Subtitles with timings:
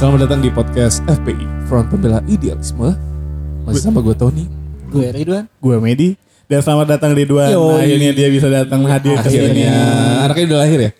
[0.00, 2.96] Selamat datang di podcast FPI Front Pembela Idealisme.
[3.68, 4.48] Masih sama gue Tony.
[4.88, 5.44] Gue Ridwan.
[5.60, 6.16] Gue Medi.
[6.48, 7.52] Dan selamat datang Ridwan.
[7.52, 7.60] Yoi.
[7.68, 9.20] Nah, akhirnya dia bisa datang hadir.
[9.20, 9.76] Akhirnya
[10.24, 10.90] anaknya udah lahir ya?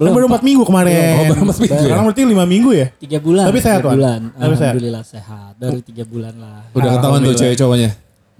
[0.00, 0.96] Belum baru 4 minggu kemarin.
[0.96, 1.84] Oh, baru empat minggu ya?
[1.84, 2.86] Sekarang berarti 5 minggu ya?
[2.96, 3.44] Tiga bulan.
[3.44, 3.92] Tapi sehat, Wan?
[3.92, 4.20] bulan.
[4.24, 4.72] Tapi sehat?
[4.72, 5.52] Alhamdulillah sehat.
[5.60, 6.60] Baru tiga bulan lah.
[6.72, 7.90] Udah ketahuan tuh cewek cowoknya.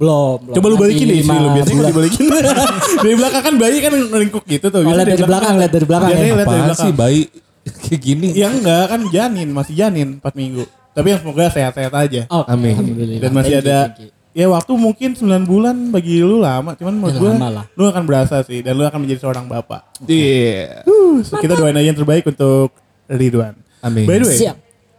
[0.01, 0.37] Belum.
[0.41, 0.55] belum.
[0.57, 1.49] Coba lu balikin deh istri lu.
[1.53, 2.25] Biasanya kalau dibalikin.
[3.05, 4.81] dari belakang kan bayi kan ngelingkuk gitu tuh.
[4.81, 6.37] Oh, lihat dari belakang, lihat dari belakang Biasanya ya.
[6.41, 6.87] lihat dari belakang.
[6.89, 7.21] sih bayi
[7.67, 8.29] kayak gini?
[8.33, 9.49] Ya enggak kan janin.
[9.51, 10.65] Masih janin 4 minggu.
[10.97, 12.23] Tapi yang semoga sehat-sehat aja.
[12.33, 12.73] Oh, Amin.
[13.21, 14.11] Dan masih Thank you, ada thank you.
[14.37, 16.77] Ya waktu mungkin 9 bulan bagi lu lama.
[16.77, 17.33] Cuman menurut Ya, gue
[17.77, 18.61] lu akan berasa sih.
[18.61, 19.85] Dan lu akan menjadi seorang bapak.
[20.05, 20.85] Iya.
[20.85, 22.73] Uh, so kita doain aja yang terbaik untuk
[23.09, 23.57] Ridwan.
[23.81, 24.05] Amin.
[24.05, 24.57] By the way, Siap.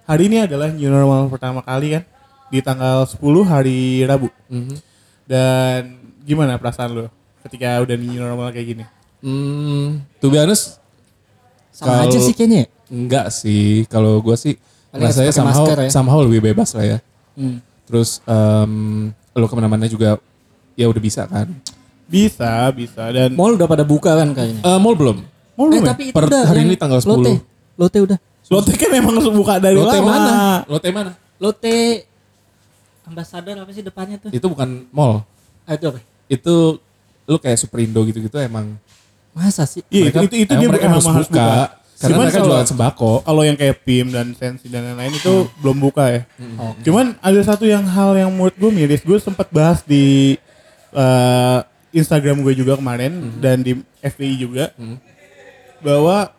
[0.09, 2.03] hari ini adalah new normal pertama kali kan
[2.49, 4.29] di tanggal 10 hari Rabu.
[4.49, 4.75] Mhm.
[5.27, 5.81] Dan
[6.25, 7.05] gimana perasaan lo
[7.45, 8.85] ketika udah new normal kayak gini?
[9.21, 10.77] Hmm, to be honest,
[11.77, 12.65] Sama Kalau- aja sih kayaknya.
[12.65, 12.67] ya.
[12.89, 13.85] enggak sih.
[13.85, 14.57] Kalau gue sih
[14.89, 15.89] Paling rasanya somehow, masker ya.
[15.93, 16.97] somehow lebih bebas lah ya.
[17.37, 17.61] Hmm.
[17.85, 18.73] Terus em,
[19.31, 20.17] lo ke mana-mana juga
[20.73, 21.45] ya udah bisa kan.
[22.07, 24.63] Bisa, bisa dan Mall udah pada buka kan kayaknya.
[24.63, 25.17] Eh, mall belum?
[25.53, 26.43] mau eh lu tapi itu Per udah.
[26.45, 27.09] hari ini tanggal 10.
[27.11, 27.33] Lotte.
[27.75, 28.17] Lotte udah.
[28.47, 30.07] Lotte kan emang buka dari Lotte lama.
[30.07, 30.33] mana?
[30.65, 31.11] Lotte mana?
[31.37, 31.75] Lotte
[33.03, 34.29] ambasador apa sih depannya tuh?
[34.29, 35.23] Itu bukan mall.
[35.63, 35.99] Ah, itu apa?
[36.27, 36.79] Itu
[37.27, 38.79] lu kayak Superindo gitu-gitu emang
[39.37, 39.85] Masa sih?
[39.87, 41.37] Iya, mereka, itu itu emang dia mereka emang harus harus buka.
[41.37, 41.61] buka.
[41.97, 43.11] Karena Cuman mereka kalau- jualan sembako.
[43.21, 46.21] Kalau yang kayak PIM dan Sensi dan lain-lain itu belum buka ya.
[46.57, 46.73] Oh.
[46.81, 50.37] Cuman ada satu yang hal yang menurut gue miris, gue sempat bahas di
[50.91, 54.69] eh, Instagram gue juga kemarin dan di FPI juga
[55.79, 56.33] bahwa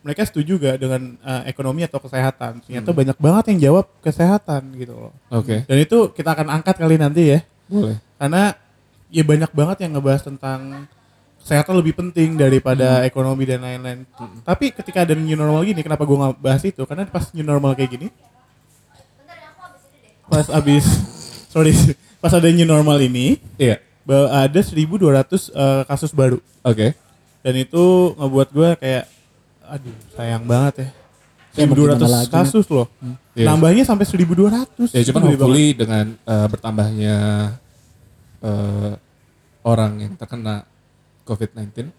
[0.00, 2.60] mereka setuju gak dengan eh, ekonomi atau kesehatan.
[2.60, 5.12] Ternyata banyak banget yang jawab kesehatan gitu loh.
[5.28, 7.40] Oke, Dan itu kita akan angkat kali nanti ya.
[7.64, 7.96] boleh.
[8.16, 8.52] Karena
[9.08, 10.88] ya banyak banget yang ngebahas tentang
[11.44, 14.08] kesehatan lebih penting daripada ekonomi dan lain-lain.
[14.40, 16.80] Tapi ketika ada new normal gini, kenapa gue nggak bahas itu?
[16.88, 18.08] Karena pas new normal kayak gini,
[20.24, 20.88] pas abis,
[21.52, 21.76] sorry,
[22.16, 23.76] pas ada new normal ini, Iya.
[24.08, 26.40] bahwa ada 1.200 eh, kasus baru.
[26.64, 26.96] Oke.
[27.44, 29.04] Dan itu ngebuat gue kayak,
[29.68, 30.88] aduh sayang banget ya.
[31.54, 32.88] Ya, mau 1.200 gimana lagi, kasus loh.
[33.36, 33.52] Iya.
[33.52, 34.96] Nambahnya sampai 1.200.
[34.96, 35.36] Ya cuman banget.
[35.36, 37.16] hopefully dengan eh, bertambahnya
[38.40, 38.92] eh,
[39.60, 40.64] orang yang terkena
[41.24, 41.90] COVID-19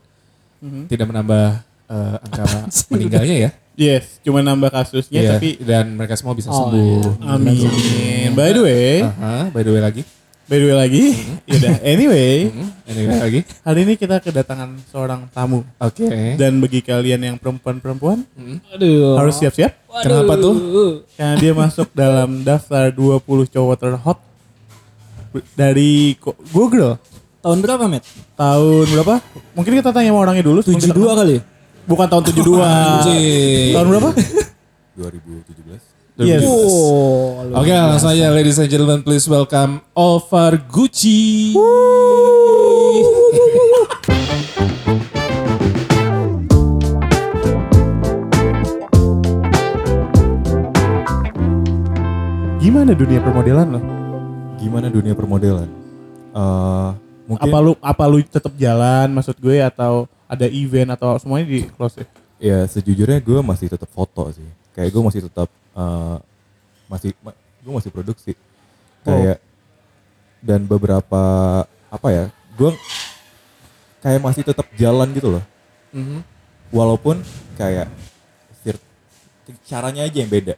[0.58, 0.88] Mhm.
[0.88, 1.46] tidak menambah
[1.86, 2.44] eh, angka
[2.92, 3.52] meninggalnya ya.
[3.76, 7.28] Yes, cuma nambah kasusnya Iya, tapi dan mereka semua bisa Oh, sembuh.
[7.28, 8.32] Amin.
[8.32, 10.02] By the way, Aha, by the way lagi.
[10.46, 11.04] by the way lagi,
[11.44, 11.76] yaudah.
[11.84, 13.40] Anyway, Hmm, Anyway lagi.
[13.60, 15.68] hari ini kita kedatangan seorang tamu.
[15.76, 16.08] Oke.
[16.38, 18.64] Dan bagi kalian yang perempuan-perempuan Hmm.
[18.72, 19.20] Aduh.
[19.20, 20.56] harus siap-siap Kenapa tuh?
[21.12, 24.18] karena dia masuk dalam daftar 20 cowok terhot
[25.54, 26.16] dari
[26.50, 26.96] Google.
[27.46, 28.02] Tahun berapa, Met?
[28.34, 29.22] Tahun berapa?
[29.54, 30.66] Mungkin kita tanya sama orangnya dulu.
[30.66, 31.18] sebelum kita 72 kenal.
[31.22, 31.38] kali.
[31.86, 32.58] Bukan tahun 72.
[32.58, 33.74] Anjing.
[33.78, 34.10] tahun berapa?
[34.98, 36.26] 2017.
[36.26, 36.42] Yes.
[36.42, 41.54] Oh, Oke langsung aja ladies and gentlemen please welcome Alvar Gucci.
[52.58, 53.82] Gimana dunia permodelan lo?
[54.58, 55.70] Gimana dunia permodelan?
[56.34, 61.46] Eh mungkin Apa lu apa lu tetap jalan maksud gue atau ada event atau semuanya
[61.50, 62.06] di close ya?
[62.38, 64.46] ya sejujurnya gue masih tetap foto sih.
[64.74, 66.16] Kayak gue masih tetap eh,
[66.90, 67.10] masih
[67.62, 68.34] gue masih produksi.
[69.06, 69.38] Kayak
[70.42, 71.22] dan beberapa
[71.90, 72.26] apa ya?
[72.58, 72.74] Gue
[74.02, 75.44] kayak masih tetap jalan gitu loh.
[75.94, 76.22] Mhm.
[76.74, 77.22] Walaupun
[77.58, 77.90] kayak
[79.66, 80.56] caranya aja yang beda.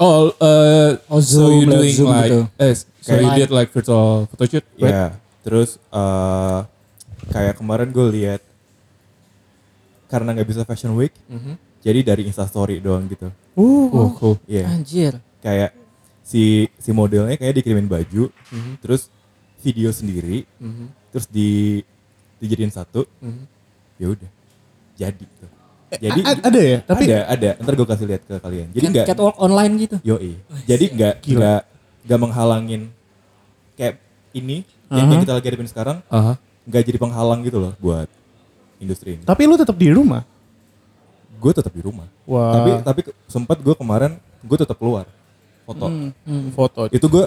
[0.00, 2.40] Oh, uh, Oh, so Zoom, you doing like, gitu.
[2.56, 4.92] eh, so Kayak- you did like virtual photoshoot, right?
[4.96, 5.06] Ya,
[5.50, 6.58] terus eh
[7.26, 8.38] kayak kemarin gue lihat
[10.06, 11.58] karena nggak bisa fashion week, Mhm.
[11.82, 13.30] jadi dari instastory doang gitu.
[13.54, 14.36] Uh, Oh, cool.
[14.46, 15.18] Iya, Anjir.
[15.38, 15.74] kayak
[16.22, 18.78] si si modelnya kayak dikirimin baju, Mhm.
[18.78, 19.10] terus
[19.58, 20.86] video sendiri, Mhm.
[21.10, 21.82] terus di
[22.38, 23.42] dijadiin satu, Mhm.
[23.98, 24.30] ya udah,
[24.94, 25.26] jadi.
[25.26, 25.50] Tuh.
[25.90, 26.78] Jadi A- ada ya?
[26.80, 28.68] Tapi ada ada, ntar gue kasih lihat ke kalian.
[28.70, 29.96] Jadi Kan nggak, catwalk online gitu.
[30.06, 31.34] yoi, jadi nggak Gila.
[31.34, 31.60] nggak
[32.06, 32.82] nggak menghalangin
[33.74, 33.98] kayak
[34.32, 36.34] ini yang, yang kita lagi hadapin sekarang Aha.
[36.66, 38.10] nggak jadi penghalang gitu loh buat
[38.82, 39.22] industri ini.
[39.22, 40.26] tapi lu tetap di rumah.
[41.40, 42.04] Gue tetap di rumah.
[42.28, 42.52] Wah.
[42.52, 45.08] Tapi tapi sempat gue kemarin gue tetap keluar
[45.64, 45.86] foto.
[45.88, 47.24] Hmm, foto Itu gue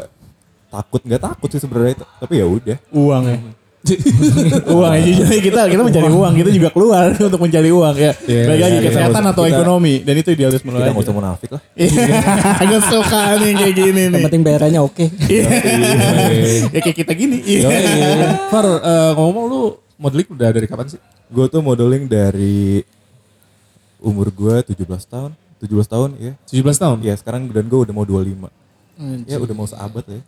[0.70, 2.78] takut nggak takut sih sebenarnya tapi ya udah.
[2.94, 3.38] uang ya.
[4.66, 8.12] Uang ya jujur aja kita kita mencari uang kita juga keluar untuk mencari uang ya.
[8.24, 11.04] Iya, Baik lagi iya, kesehatan kita- atau kita- ekonomi dan itu idealisme lo Kita nggak
[11.04, 11.62] usah munafik lah.
[11.76, 12.06] Iya,
[12.70, 14.24] gue suka nih kayak gini Yang nih.
[14.24, 15.06] penting bayarannya oke.
[15.28, 15.48] Iya.
[16.70, 17.38] ya kayak kita gini.
[17.40, 17.68] Iya.
[18.48, 19.62] Far, eh, ngomong lu
[19.96, 21.00] modeling udah dari kapan sih?
[21.28, 22.80] Gue tuh modeling dari
[24.00, 26.34] umur gue 17 tahun, 17 tahun ya.
[26.46, 26.98] 17 tahun.
[27.02, 28.48] Ya sekarang dan gue udah mau 25.
[28.94, 29.28] Anjir.
[29.28, 30.22] Ya udah mau seabad ya.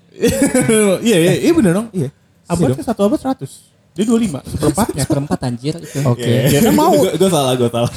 [0.99, 1.87] iya iya iya bener dong.
[1.91, 2.09] Iya.
[2.45, 3.73] Abad ke satu abad 100.
[3.95, 5.03] Dia 25 seperempatnya.
[5.03, 5.99] Seperempat anjir itu.
[6.03, 6.51] Oke.
[6.51, 7.91] Ya kan mau Gue salah, gue salah.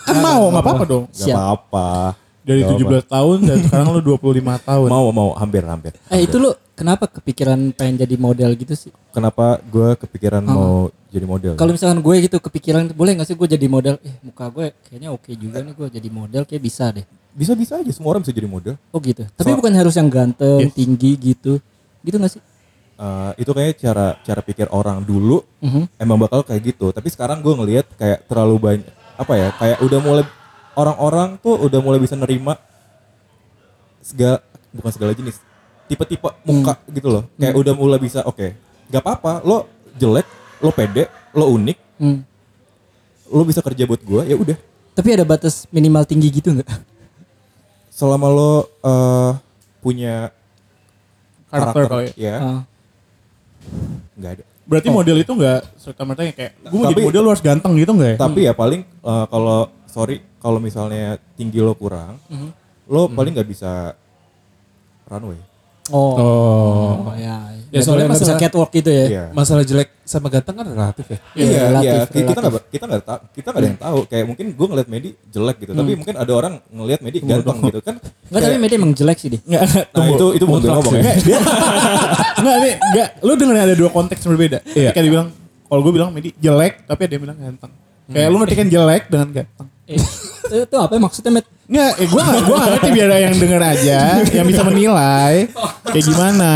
[0.00, 1.04] kan mau nggak apa-apa dong.
[1.10, 1.36] Gak Siap.
[1.36, 1.88] apa-apa.
[2.40, 4.16] Dari Gak 17 tahun dan sekarang lu 25
[4.70, 4.88] tahun.
[4.88, 5.92] Mau, mau, hampir, hampir.
[6.08, 8.90] Eh itu lu kenapa kepikiran pengen jadi model gitu sih?
[9.10, 11.52] Kenapa gue kepikiran mau jadi model?
[11.54, 13.98] Kalau misalkan gue gitu kepikiran boleh gak sih gue jadi model?
[14.00, 17.04] Eh muka gue kayaknya oke juga nih gue jadi model kayak bisa deh.
[17.30, 18.74] Bisa-bisa aja, semua orang bisa jadi model.
[18.90, 19.22] Oh gitu.
[19.28, 20.74] Tapi So- bukan harus yang ganteng, Yes.
[20.74, 21.58] tinggi gitu.
[22.00, 22.42] Gitu gak sih?
[23.00, 25.88] Eh, itu kayaknya cara cara pikir orang dulu Mhm.
[25.96, 26.92] emang bakal kayak gitu.
[26.92, 29.48] Tapi sekarang gue ngelihat kayak terlalu banyak apa ya?
[29.56, 30.24] Kayak udah mulai
[30.76, 32.60] orang-orang tuh udah mulai bisa nerima
[34.04, 35.40] segala bukan segala jenis
[35.88, 37.24] tipe-tipe muka gitu loh.
[37.40, 38.52] Kayak udah mulai bisa oke,
[38.92, 39.48] gak apa-apa.
[39.48, 39.64] Lo
[39.96, 40.28] jelek,
[40.60, 42.20] lo pede, lo unik, Hmm.
[43.32, 44.56] lo bisa kerja buat gue ya udah.
[44.92, 46.68] Tapi ada batas minimal tinggi gitu nggak?
[47.88, 48.52] Selama lo
[48.84, 49.32] eh,
[49.80, 50.36] punya
[51.48, 52.36] Karakter kali ya.
[52.36, 52.36] ya
[53.68, 53.96] Ah.
[54.16, 54.44] nggak ada.
[54.70, 57.72] Berarti model itu nggak serta merta kayak gue mau Tapi- jadi model lu harus ganteng
[57.74, 58.16] gitu nggak ya?
[58.22, 59.58] Tapi ya paling eh, kalau
[59.90, 62.16] sorry kalau misalnya tinggi lo kurang,
[62.88, 63.92] lo paling nggak bisa
[65.04, 65.36] runway.
[65.90, 66.14] Oh.
[66.16, 67.14] Oh.
[67.14, 67.36] ya.
[67.70, 69.04] Ya, soalnya nggak bisa masalah- catwalk gitu ya.
[69.06, 69.24] Iya.
[69.30, 71.18] Masalah jelek sama ganteng kan relatif ya.
[71.38, 72.02] Iya, Iya, relatif, iya.
[72.26, 73.98] Kita nggak kita nggak tahu, kita nggak ada yang tahu.
[74.10, 77.78] Kayak mungkin gue ngeliat Medi jelek gitu, tapi mungkin ada orang ngeliat Medi ganteng gitu
[77.78, 77.94] kan.
[78.26, 79.40] Enggak tapi media emang jelek sih dia.
[79.46, 81.02] Nggak, Nah itu itu bukan gue ngomong ya.
[82.36, 83.08] Enggak nih, enggak.
[83.22, 84.58] Lu dengerin ada dua konteks yang berbeda.
[84.74, 84.90] Iya.
[84.90, 85.28] Kayak dibilang,
[85.62, 87.70] kalau gue bilang Medi jelek, tapi ada yang bilang ganteng.
[88.10, 89.68] Kayak lu ngerti kan jelek dengan ganteng.
[89.90, 89.98] Eh,
[90.66, 91.46] itu apa ya maksudnya Met?
[91.70, 93.98] Enggak, eh gue gak, gua gak ngerti biar ada yang denger aja,
[94.34, 95.34] yang bisa menilai
[95.86, 96.52] kayak gimana.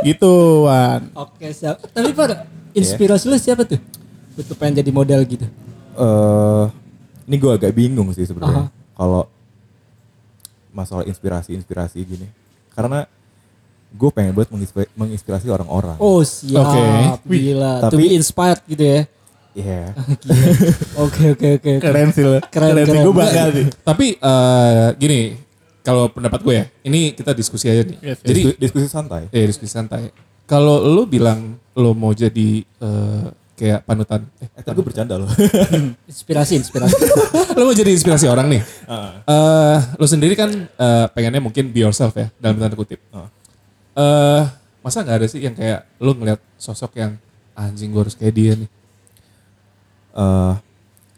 [0.00, 0.32] Gitu,
[0.64, 1.00] Wan.
[1.12, 1.84] Oke siap.
[1.92, 3.76] Tapi Pak, inspirasi lu siapa tuh?
[4.32, 5.44] Betul pengen jadi model gitu.
[5.94, 6.64] Eh,
[7.28, 9.28] ini gue agak bingung sih sebenarnya kalau
[10.72, 12.26] masalah inspirasi-inspirasi gini.
[12.72, 13.04] Karena
[13.94, 14.48] gue pengen buat
[14.96, 16.00] menginspirasi, orang-orang.
[16.00, 16.72] Oh siap.
[16.72, 17.36] Oke.
[17.36, 17.84] Gila.
[17.84, 19.00] to Tapi- be inspired gitu ya.
[19.54, 19.94] Iya.
[21.04, 21.72] Oke oke oke.
[21.78, 22.42] Keren sih lo.
[22.44, 23.02] Keren, sih, keren.
[23.02, 23.66] gue bangga sih.
[23.80, 25.20] Tapi eh, gini,
[25.80, 27.98] kalau pendapat gue ya, ini kita diskusi aja nih.
[28.00, 28.26] Yes, yes.
[28.26, 29.22] Jadi, Disku- diskusi santai.
[29.28, 30.10] eh diskusi santai.
[30.44, 33.24] Kalau lu bilang lo mau jadi eh,
[33.54, 35.30] kayak panutan, eh, Eh, tadi gue bercanda loh.
[36.10, 36.98] Inspirasi inspirasi.
[37.56, 38.62] lo mau jadi inspirasi orang nih.
[38.84, 39.22] Ah.
[39.24, 42.98] Eh, lo sendiri kan eh, pengennya mungkin be yourself ya, dalam tanda kutip.
[43.08, 43.30] Ah.
[43.94, 44.42] Eh,
[44.82, 47.14] masa nggak ada sih yang kayak lo ngeliat sosok yang
[47.54, 48.66] anjing gue harus kayak dia nih.
[50.14, 50.54] Eh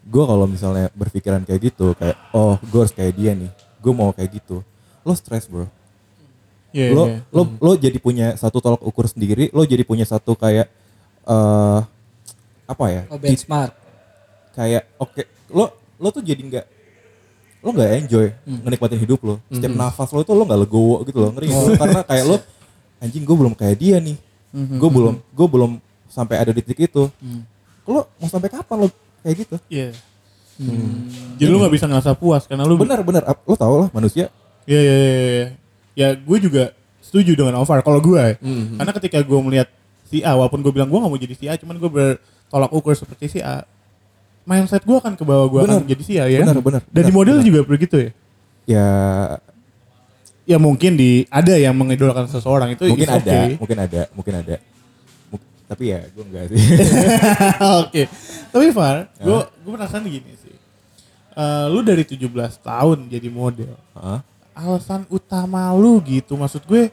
[0.07, 3.51] gue kalau misalnya berpikiran kayak gitu kayak oh gue harus kayak dia nih
[3.83, 4.63] gue mau kayak gitu
[5.07, 5.67] lo stres bro.
[6.75, 7.23] Iya, lo iya.
[7.31, 10.67] lo lo jadi punya satu tolak ukur sendiri lo jadi punya satu kayak
[11.27, 11.79] eh
[12.67, 13.01] apa ya?
[13.07, 13.71] Oh benchmark.
[14.51, 15.21] kayak oke
[15.53, 15.71] lo
[16.01, 16.65] lo tuh jadi nggak
[17.63, 19.35] lo nggak enjoy ngenikmatin hidup lo.
[19.47, 21.71] Setiap nafas lo itu lo nggak legowo gitu loh ngeri gitu.
[21.79, 22.37] karena kayak lo
[22.99, 24.17] anjing gue belum kayak dia nih.
[24.51, 25.71] Gue belum gue belum
[26.11, 27.07] sampai ada di titik itu
[27.87, 28.87] lo mau sampai kapan lo
[29.23, 29.89] kayak gitu Iya.
[31.37, 34.33] Jadi lu gak bisa ngerasa puas karena lu benar benar lo tau lah manusia
[34.67, 35.09] Iya iya iya.
[35.15, 35.47] iya.
[35.97, 38.19] Ya gue juga setuju dengan Ovar kalau gue.
[38.19, 38.35] ya.
[38.77, 39.71] Karena ketika gue melihat
[40.11, 42.93] si A, walaupun gue bilang gue gak mau jadi si A, cuman gue bertolak ukur
[42.93, 43.63] seperti si A.
[44.43, 46.43] Mindset gue akan ke bawah gue akan jadi si A ya.
[46.43, 48.11] Benar, benar, Dan di model juga begitu ya.
[48.67, 48.87] ya
[50.47, 53.59] Ya mungkin di ada yang mengidolakan seseorang itu mungkin ada okay.
[53.59, 54.55] mungkin ada mungkin ada
[55.67, 56.57] tapi ya gue enggak sih
[57.81, 58.07] Oke.
[58.47, 60.55] Tapi Far, gue gue penasaran gini sih.
[61.33, 62.23] Eh, lu dari 17
[62.57, 63.75] tahun jadi model.
[63.93, 64.23] Hah?
[64.53, 66.89] alasan utama lu gitu maksud gue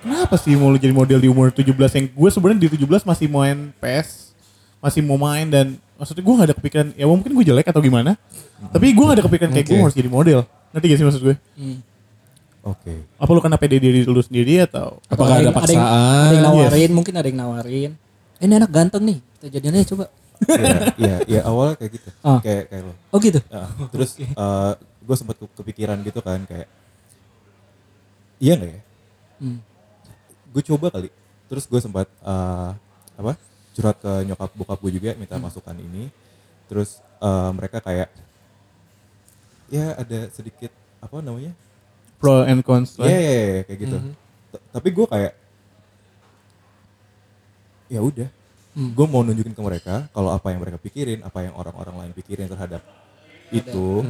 [0.00, 3.30] kenapa sih mau lu jadi model di umur 17 yang gue sebenarnya di 17 masih
[3.30, 4.34] main PS
[4.80, 8.18] masih mau main dan maksudnya gue gak ada kepikiran ya mungkin gue jelek atau gimana
[8.66, 10.42] tapi gue gak ada kepikiran kayak gue harus jadi model
[10.74, 11.78] ngerti gak sih maksud gue Hmm.
[12.66, 15.78] oke apa lu kena pede diri lu sendiri atau Apakah ada yang- yang- paksaan?
[15.78, 17.90] Ada yang nawarin, mungkin ada yang nawarin.
[18.40, 19.18] Eh, ini anak ganteng nih.
[19.38, 20.04] Kita jadian aja coba.
[20.44, 22.08] Iya, iya, iya awalnya kayak gitu.
[22.20, 22.40] Ah.
[22.42, 22.92] Kayak kayak lo.
[23.14, 23.40] Oh gitu.
[23.46, 24.10] Ya, terus
[25.04, 26.66] gue sempat ke- kepikiran gitu kan kayak
[28.40, 28.80] iya nggak ya?
[29.40, 29.58] Hmm.
[30.50, 31.08] Gue coba kali.
[31.46, 32.70] Terus gue sempat eh,
[33.14, 33.32] apa?
[33.74, 36.10] Curhat ke nyokap bokap gue juga minta masukan ini.
[36.66, 38.10] Terus eh, mereka kayak
[39.70, 41.52] ya ada sedikit apa namanya?
[42.14, 43.96] pro and cons Iya, iya, iya, kayak gitu.
[44.48, 45.32] T- Tapi gue kayak
[47.88, 48.28] ya udah,
[48.74, 52.48] gue mau nunjukin ke mereka kalau apa yang mereka pikirin, apa yang orang-orang lain pikirin
[52.50, 52.82] terhadap
[53.54, 54.02] itu,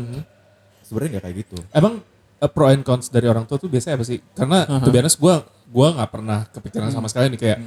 [0.84, 1.58] sebenarnya nggak kayak gitu.
[1.74, 2.00] Emang
[2.40, 4.18] eh, pro and cons dari orang tua tuh biasanya apa sih?
[4.32, 5.34] Karena to be honest gue
[5.74, 7.58] gua nggak pernah kepikiran sama sekali nih kayak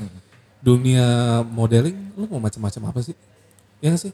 [0.58, 3.16] dunia modeling lu mau macam-macam apa sih?
[3.84, 4.14] Ya nggak sih?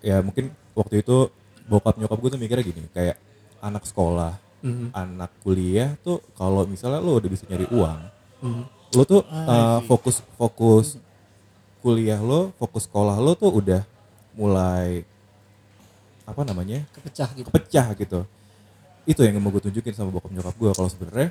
[0.00, 1.28] Ya mungkin waktu itu
[1.68, 3.20] bokap nyokap gue tuh mikirnya gini, kayak
[3.60, 4.38] anak sekolah
[4.90, 8.00] anak kuliah tuh kalau misalnya lo udah bisa nyari uang,
[8.90, 10.98] lo tuh uh, fokus fokus
[11.78, 13.82] kuliah lo, fokus sekolah lo tuh udah
[14.34, 15.02] mulai
[16.22, 17.48] apa namanya Kepecah gitu.
[17.48, 18.20] pecah gitu.
[19.02, 21.28] Itu yang mau gue tunjukin sama bokap nyokap gue kalau sebenarnya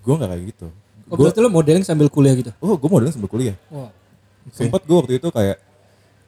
[0.00, 0.66] gue nggak kayak gitu.
[1.06, 2.50] Oh, Gue berarti lo modeling sambil kuliah gitu?
[2.56, 3.56] oh gue modelnya sambil kuliah.
[3.68, 3.90] Wah.
[4.50, 5.58] Sempet gue waktu itu kayak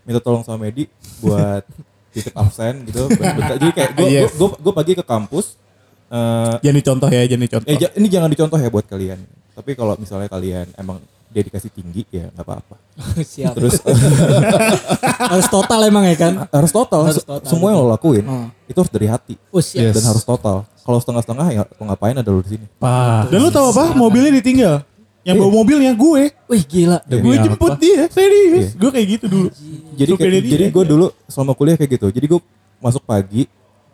[0.03, 0.87] minta tolong sama Medi
[1.19, 1.65] buat
[2.13, 3.09] titip absen gitu.
[3.09, 3.57] bentar.
[3.57, 4.33] Jadi kayak gue Yes.
[4.35, 5.57] gue gue pagi ke kampus.
[6.09, 7.67] eh Jangan dicontoh ya, jangan dicontoh.
[7.67, 9.19] eh, ini jangan dicontoh ya buat kalian.
[9.53, 11.01] Tapi kalau misalnya kalian emang
[11.33, 12.77] dedikasi tinggi ya nggak apa-apa.
[13.33, 13.57] Siap.
[13.57, 13.81] Terus
[15.33, 16.33] Harus total emang ya kan?
[16.47, 17.09] harus total.
[17.09, 18.49] Harus total, Semua yang lo lakuin Hmm.
[18.65, 19.91] itu harus dari hati Oh siap.
[19.91, 19.95] Yes.
[19.97, 20.57] dan harus total.
[20.79, 22.67] Kalau setengah-setengah ya lo ngapain ada lo di sini.
[23.27, 23.93] Dan lu tahu apa?
[23.93, 24.85] Mobilnya ditinggal.
[25.23, 26.23] Yang bawa mobilnya gue.
[26.47, 26.99] Wih gila.
[27.05, 27.45] Demi Gue apa?
[27.47, 28.75] jemput dia, serius.
[28.75, 29.49] Gue kayak gitu dulu.
[29.95, 30.51] Jadi kayak, dia.
[30.51, 32.11] jadi gue dulu selama kuliah kayak gitu.
[32.11, 32.41] Jadi gue
[32.77, 33.47] masuk pagi,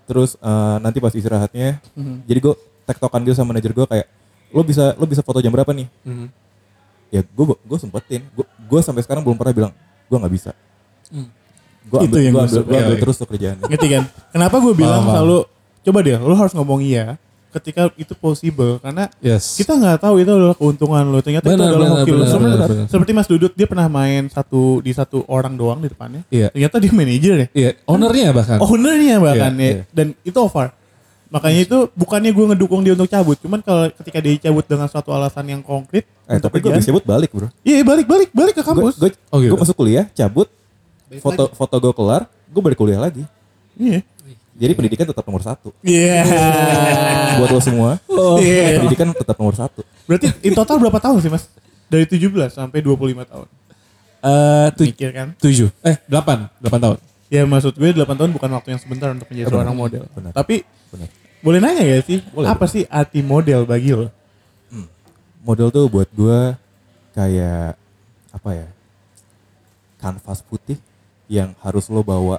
[0.05, 1.85] terus eh, nanti pas istirahatnya,
[2.25, 4.07] jadi gue tektokan gitu sama manajer gue kayak,
[4.49, 5.85] lo bisa lo bisa foto jam berapa nih?
[6.03, 6.27] Mhm.
[7.09, 8.23] Ya gue gue sempetin.
[8.31, 9.73] Gue gue sampai sekarang belum pernah bilang
[10.07, 10.51] gue nggak bisa.
[11.89, 13.65] Gue Itu yang gua gua ambil, ambil Iya, terus tuh kerjaannya.
[13.65, 14.03] Ngerti kan?
[14.29, 15.15] Kenapa gue bilang paham.
[15.15, 15.39] selalu
[15.81, 17.17] coba deh, lu harus ngomong iya
[17.49, 19.57] ketika itu possible karena Yes.
[19.57, 22.57] kita nggak tahu itu adalah keuntungan lo ternyata itu adalah benar, hoki lo benar, Sebenarnya
[22.61, 22.87] benar, benar.
[22.93, 26.53] seperti Mas Dudut dia pernah main satu di satu orang doang di depannya Iya.
[26.53, 28.59] ternyata dia manajer ya Iya, ownernya bahkan.
[28.61, 29.83] ownernya bahkan Iya, ya iya.
[29.89, 30.77] dan itu over
[31.29, 35.11] makanya itu bukannya gue ngedukung dia untuk cabut cuman kalau ketika dia cabut dengan suatu
[35.11, 37.49] alasan yang konkret Eh untuk tapi gue bisa cabut balik bro.
[37.63, 39.53] iya balik balik balik ke kampus gue Oh, gitu.
[39.55, 40.49] masuk kuliah, cabut,
[41.17, 43.25] foto foto gue kelar, gue balik kuliah lagi.
[43.75, 44.01] iya
[44.55, 45.71] Jadi pendidikan tetap nomor satu.
[45.81, 46.27] iya
[47.39, 47.91] Buat lo semua,
[48.39, 48.81] Iya.
[48.81, 49.85] pendidikan tetap nomor satu.
[50.05, 51.47] berarti in total berapa tahun sih mas
[51.87, 53.47] dari 17 sampai 25 tahun
[54.19, 55.71] Eh, tu- mikir kan tujuh.
[55.81, 56.51] Eh, delapan.
[56.59, 56.99] Delapan tahun.
[57.29, 60.03] Ya maksud gue 8 tahun bukan waktu yang sebentar untuk menjadi Eh, seorang model.
[60.11, 60.33] Benar.
[60.33, 61.09] Tapi Benar.
[61.39, 62.19] Boleh nanya gak sih?
[62.31, 64.09] Boleh, apa sih arti model bagi lo?
[65.39, 66.59] model tuh buat gue
[67.15, 67.73] kayak
[68.35, 68.69] apa ya
[69.97, 70.77] kanvas putih
[71.25, 72.37] yang harus lo bawa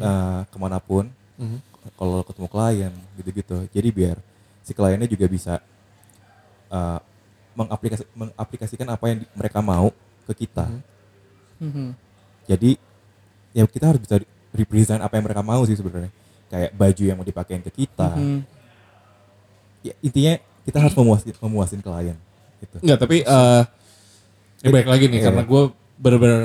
[0.00, 1.58] eh, ke mana pun Mhm.
[1.94, 4.16] kalau lo ketemu klien gitu-gitu jadi biar
[4.64, 5.54] si kliennya juga bisa
[6.68, 6.98] eh,
[7.52, 9.92] mengaplikasi, mengaplikasikan apa yang mereka mau
[10.24, 10.70] ke kita
[12.46, 12.70] jadi
[13.52, 14.16] ya kita harus bisa
[14.50, 16.08] represent apa yang mereka mau sih sebenarnya
[16.48, 18.16] kayak baju yang mau dipakein ke kita
[19.80, 22.16] ya, intinya kita harus memuasin memuasin klien
[22.58, 23.62] gitu Enggak, tapi eh
[24.58, 25.26] ini baik lagi nih Iya.
[25.30, 25.62] karena gue
[25.96, 26.42] bener-bener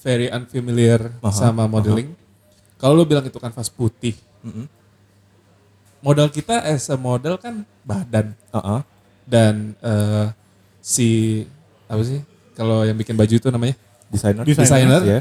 [0.00, 2.10] very unfamiliar Aha, sama modeling.
[2.74, 4.64] Kalau lo bilang itu kanvas putih, Mm-mm.
[6.00, 8.80] modal kita as a model kan badan Uh-uh.
[9.28, 10.26] dan eh,
[10.80, 11.44] si
[11.84, 12.24] apa sih
[12.56, 13.76] kalau yang bikin baju itu namanya
[14.08, 15.00] desainer Desainer.
[15.04, 15.20] ya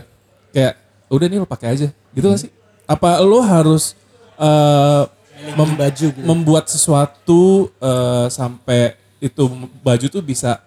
[0.50, 0.74] kayak
[1.12, 2.52] udah nih lo pakai aja gitu gak sih?
[2.90, 3.94] Apa lo harus
[4.36, 5.04] eh,
[5.52, 6.26] mem- baju gitu.
[6.26, 7.42] membuat sesuatu
[7.72, 9.46] eh, sampai itu
[9.80, 10.58] baju tuh bisa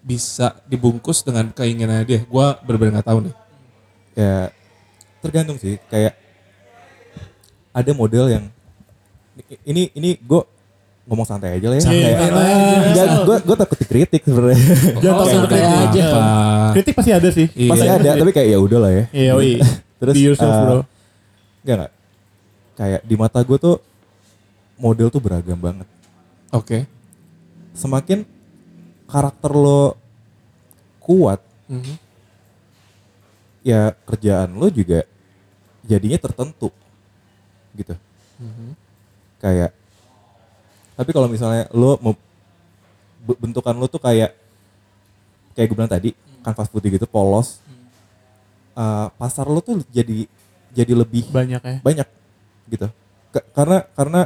[0.00, 2.20] bisa dibungkus dengan keinginannya dia.
[2.24, 3.34] Gua bener-bener nggak tahu nih.
[4.14, 4.48] ya
[5.20, 6.16] tergantung sih kayak
[7.70, 8.44] ada model yang
[9.62, 10.40] ini ini gue
[11.04, 12.26] ngomong santai aja lah ya Santai aja.
[12.82, 14.56] enggak gue gue takut dikritik sebenarnya
[15.04, 15.84] Jangan santai kritik.
[15.84, 16.04] aja.
[16.08, 16.22] Apa?
[16.72, 17.46] Kritik pasti ada sih.
[17.52, 17.70] Iya.
[17.70, 19.32] pasti ada tapi kayak ya udah lah ya Iya,
[20.00, 20.76] terus Be yourself, eh, bro.
[21.66, 21.92] Enggak enggak
[22.76, 23.76] kayak di mata gue tuh
[24.76, 25.88] model tuh beragam banget.
[26.50, 26.86] Oke.
[27.72, 28.24] semakin
[29.04, 30.00] karakter lo
[30.96, 31.94] kuat Mhm.
[33.60, 35.04] ya kerjaan lo juga
[35.82, 36.72] jadinya tertentu
[37.74, 37.92] gitu.
[39.36, 39.76] Kayak
[40.94, 42.16] tapi kalau misalnya lo mau
[43.20, 44.32] be- bentukan lo tuh kayak
[45.52, 47.60] kayak gue bilang tadi kanvas putih gitu polos
[48.72, 50.28] Uh, pasar lo tuh jadi
[50.76, 51.76] jadi lebih Banyak ya.
[51.80, 52.06] banyak
[52.68, 52.86] gitu
[53.30, 54.20] Ka- karena karena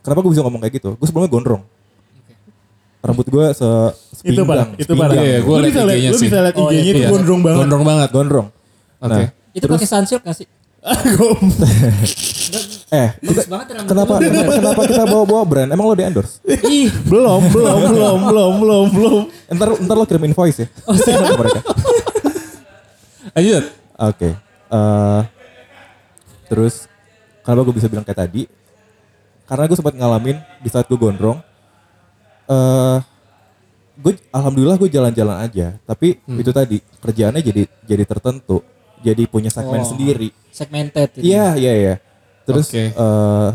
[0.00, 1.62] kenapa gue bisa ngomong kayak gitu gue sebelumnya gondrong
[3.00, 3.66] rambut gue se
[4.22, 5.14] Itu parah, sepinggang itu parah.
[5.16, 6.92] Iya, iya, gua Lu liat bisa lihat, bisa lihat Oh, IG-nya iya.
[6.92, 7.08] itu Iya.
[7.10, 7.58] gondrong banget.
[7.58, 8.08] Gondrong banget.
[8.12, 8.46] gondrong
[9.00, 9.10] Oke.
[9.10, 10.46] nah Itu pakai sunsilk gak sih?
[12.92, 16.02] eh Bagus banget ya rambut kenapa kenapa, kenapa kita bawa bawa brand emang lo di
[16.02, 19.22] endorse Ih, belum, belum, belum, belum, belum, belum.
[19.48, 20.68] ntar ntar lo kirim invoice ya
[21.32, 21.60] mereka
[23.32, 23.64] Lanjut.
[23.96, 24.28] oke
[24.68, 25.20] eh,
[26.52, 26.84] terus
[27.40, 28.44] kenapa gue bisa bilang kayak tadi
[29.42, 31.40] karena gue sempat ngalamin di saat gue gondrong
[32.44, 32.98] eh
[33.94, 38.60] gue alhamdulillah gue jalan-jalan aja tapi itu tadi kerjaannya jadi jadi tertentu
[39.00, 39.88] jadi punya segmen Oh.
[39.88, 41.16] sendiri segmented.
[41.16, 41.94] Iya iya iya.
[42.44, 42.92] Terus Oke.
[42.92, 43.50] eh,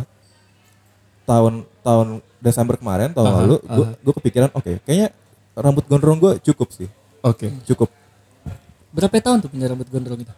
[1.24, 5.14] tahun tahun Desember kemarin tahun Aha, lalu gue gue kepikiran oke kayaknya
[5.54, 6.90] rambut gondrong gue cukup sih
[7.22, 7.54] Oke.
[7.64, 7.90] cukup.
[8.90, 10.34] Berapa tahun tuh punya rambut gondrong itu?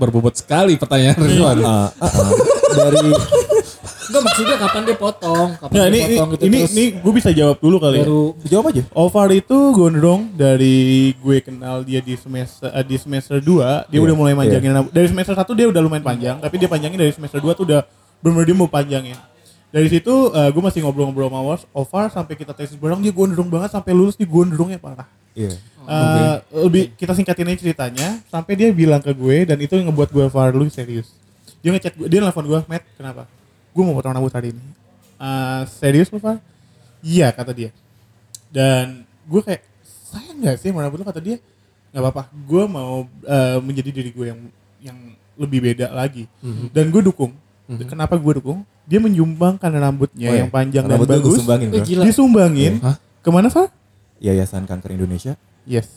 [0.00, 1.60] Berbobot sekali pertanyaan Ridwan.
[1.60, 2.32] Ah, ah, ah.
[2.72, 3.12] dari
[4.10, 7.12] Enggak maksudnya kapan dia potong, kapan Nah, dia ini potong gitu ini, terus ini gue
[7.14, 8.02] bisa jawab dulu kali ya.
[8.02, 8.82] baru Jawab aja.
[8.90, 10.76] Ovar itu gondrong dari
[11.14, 14.90] gue kenal dia di semester eh, di semester 2 dia Iya, udah mulai manjangin rambut.
[14.90, 17.86] Dari semester 1 dia udah lumayan panjang, tapi dia panjangin dari semester 2 tuh udah
[18.18, 19.14] benar dia mau panjangin.
[19.70, 23.46] Dari situ eh, gue masih ngobrol-ngobrol sama Wars, Ovar sampai kita tesis bareng dia gondrong
[23.46, 25.06] banget sampai lulus dia gondrongnya parah.
[25.32, 25.52] Iya.
[25.80, 30.10] Eh, lebih kita singkatin aja ceritanya sampai dia bilang ke gue dan itu yang ngebuat
[30.10, 31.10] gue Far lu serius.
[31.60, 33.26] Dia ngechat gue, dia nelfon gue, Matt, kenapa?
[33.70, 34.62] Gue mau potong rambut hari ini.
[35.16, 36.38] Eh, serius lu Far?
[37.00, 37.70] Iya kata dia.
[38.50, 39.62] Dan gue kayak
[40.10, 41.36] sayang nggak sih sama rambut lu kata dia
[41.90, 42.22] nggak apa-apa.
[42.44, 44.40] Gue mau eh, menjadi diri gue yang
[44.80, 44.98] yang
[45.34, 46.28] lebih beda lagi.
[46.70, 47.32] Dan gue dukung.
[47.86, 48.66] Kenapa gue dukung?
[48.82, 50.40] Dia menyumbangkan rambutnya Oh, iya.
[50.42, 51.38] yang panjang dan Rambut gue bagus.
[51.38, 52.02] sumbangin, Eh, gila.
[52.02, 52.72] Disumbangin.
[52.82, 52.96] Hah?
[53.22, 53.70] Ke mana Far?
[54.20, 55.34] Yayasan Kanker Indonesia.
[55.64, 55.88] Yes.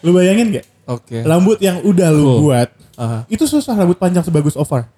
[0.00, 0.66] Lu bayangin gak?
[0.84, 1.22] Oke.
[1.22, 2.38] Rambut yang udah lu Cool.
[2.44, 3.24] buat, Aha.
[3.26, 4.90] itu susah rambut panjang sebagus Ovar.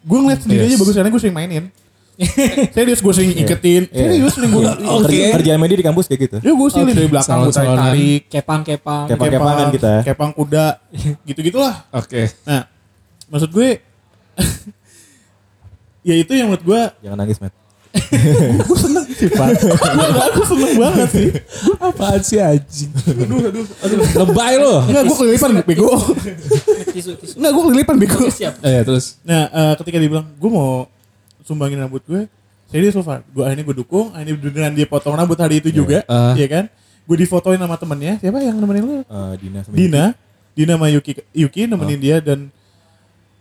[0.00, 0.80] Gue ngeliat sendiri aja Yes.
[0.80, 1.64] bagus karena gue sering mainin.
[2.76, 3.82] Serius gue sering iketin.
[3.88, 4.08] Iya.
[4.10, 4.62] Serius sering gue.
[4.62, 5.04] Oke.
[5.06, 6.36] Kerja- Kerjaan media di kampus kayak gitu.
[6.40, 7.76] Ya gue silin dari belakang, gue Salon-salonan.
[7.90, 8.22] tarik-tarik.
[8.28, 9.04] kepang-kepang.
[9.04, 9.08] Kepang.
[9.10, 10.00] Kepang-kepangan kita ya.
[10.06, 10.66] Kepang kuda.
[11.28, 11.74] Gitu-gitulah.
[11.90, 12.30] Oke.
[12.42, 12.62] Nah,
[13.28, 13.68] maksud gue,
[16.02, 17.54] ya itu yang menurut gue, Jangan nangis, Matt.
[18.66, 19.48] Gue seneng sih Pak.
[19.60, 21.28] Gue gue seneng banget sih.
[21.76, 22.90] Apaan sih anjing?
[23.04, 23.98] aduh, aduh, aduh.
[24.24, 24.74] Lebay lo.
[24.88, 25.92] Enggak, gue kelilipan bego.
[27.36, 28.22] Enggak, gue kelilipan bego.
[28.32, 28.64] Siap.
[28.64, 29.20] Eh, terus.
[29.22, 30.88] Nah, eh, ketika dia bilang, gue mau
[31.44, 32.24] sumbangin rambut gue,
[32.72, 33.20] serius so far.
[33.28, 36.32] Gue akhirnya gue dukung, akhirnya beneran dia potong rambut hari itu juga, Ah.
[36.32, 36.64] iya kan?
[37.04, 38.96] Gue difotoin sama temennya, siapa yang nemenin lu?
[39.02, 40.04] Eh, Dina sama Dina,
[40.54, 42.48] Dina sama Yuki, Yuki nemenin dia dan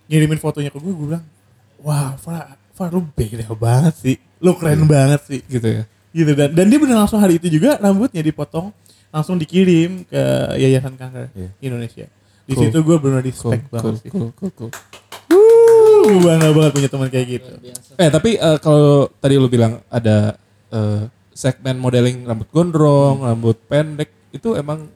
[0.09, 1.25] ngirimin fotonya ke gue, gue bilang,
[1.79, 5.83] wah, Far, Far lu beda banget sih, lu keren banget sih, Gitu ya.
[6.11, 8.71] gitu dan dan dia bener langsung hari itu juga rambutnya dipotong,
[9.09, 10.21] langsung dikirim ke
[10.55, 11.49] Yayasan Kanker Iya.
[11.61, 12.07] Indonesia.
[12.41, 12.63] Di Cool.
[12.67, 14.09] situ gue bener Cool, respect cool, banget sih.
[14.09, 14.71] cool, cool, cool.
[15.29, 17.51] Wuh, gue bangga banget punya teman kayak gitu.
[17.57, 17.91] Biasa.
[17.95, 18.85] Eh tapi eh, kalau
[19.17, 20.35] tadi lu bilang ada
[20.69, 24.87] eh, segmen modeling rambut gondrong, rambut pendek itu emang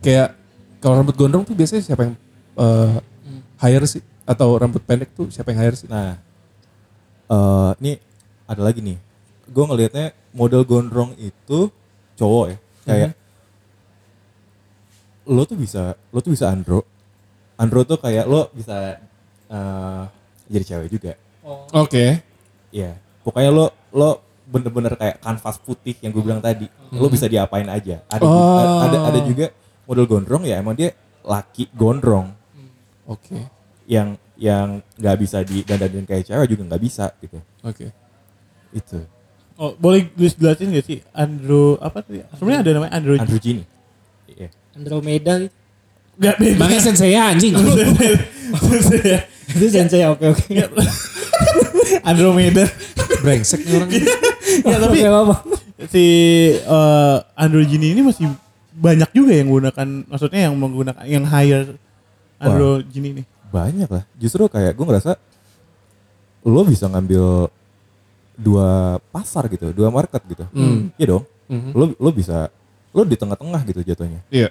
[0.00, 0.32] kayak
[0.78, 2.14] kalau rambut gondrong tuh biasanya siapa yang
[2.56, 2.94] eh,
[3.60, 4.00] hire sih?
[4.24, 5.88] Atau rambut pendek tuh siapa yang hire sih?
[5.88, 6.16] Nah,
[7.30, 7.92] eh ini
[8.44, 8.98] ada lagi nih.
[9.48, 11.68] Gue ngelihatnya model gondrong itu
[12.16, 12.56] cowok ya.
[12.84, 13.10] Kayak
[15.24, 16.84] lo tuh bisa, lo tuh bisa andro.
[17.56, 19.00] Andro tuh kayak lo bisa
[19.48, 20.04] eh
[20.48, 21.12] jadi cewek juga.
[21.72, 22.20] Oke.
[22.68, 23.00] Iya.
[23.24, 24.10] Pokoknya lo lo
[24.44, 26.68] bener-bener kayak kanvas putih yang gue bilang tadi.
[26.92, 28.04] Lo bisa diapain aja.
[28.12, 28.84] Ada Oh.
[28.84, 29.48] ada ada juga
[29.88, 30.92] model gondrong ya emang dia
[31.24, 32.32] laki gondrong
[33.08, 33.36] Oke.
[33.84, 37.38] yang yang nggak bisa di dandanin kayak cewek juga nggak bisa gitu.
[37.62, 37.90] Oke.
[38.74, 38.98] Itu.
[39.54, 42.18] Oh, boleh dijelasin gak sih Andro apa tuh?
[42.18, 42.26] ya?
[42.34, 43.14] Sebenarnya ada namanya Andro.
[43.14, 43.62] Andrew Gini.
[44.26, 44.50] Iya.
[44.74, 45.54] Andromeda gitu.
[46.18, 46.58] Gak beda.
[46.58, 47.54] Makanya sensei anjing.
[49.54, 50.46] Itu sensei oke oke.
[52.02, 52.66] Andromeda.
[53.22, 53.90] Brengsek nih orang.
[54.66, 55.36] ya tapi apa?
[55.90, 56.04] si
[56.58, 58.26] eh, Andro Gini ini masih
[58.74, 61.78] banyak juga yang menggunakan maksudnya yang menggunakan yang hire
[62.42, 63.26] Andro Gini nih.
[63.54, 64.02] Banyak lah.
[64.18, 65.14] Justru kayak gue ngerasa
[66.44, 67.46] lo bisa ngambil
[68.34, 70.42] dua pasar gitu, dua market gitu.
[70.50, 70.90] Hmm.
[70.98, 71.24] Iya dong.
[71.46, 71.70] Mhm.
[71.70, 72.50] Lo lo bisa
[72.90, 74.18] lo di tengah-tengah gitu jatuhnya.
[74.26, 74.50] Iya.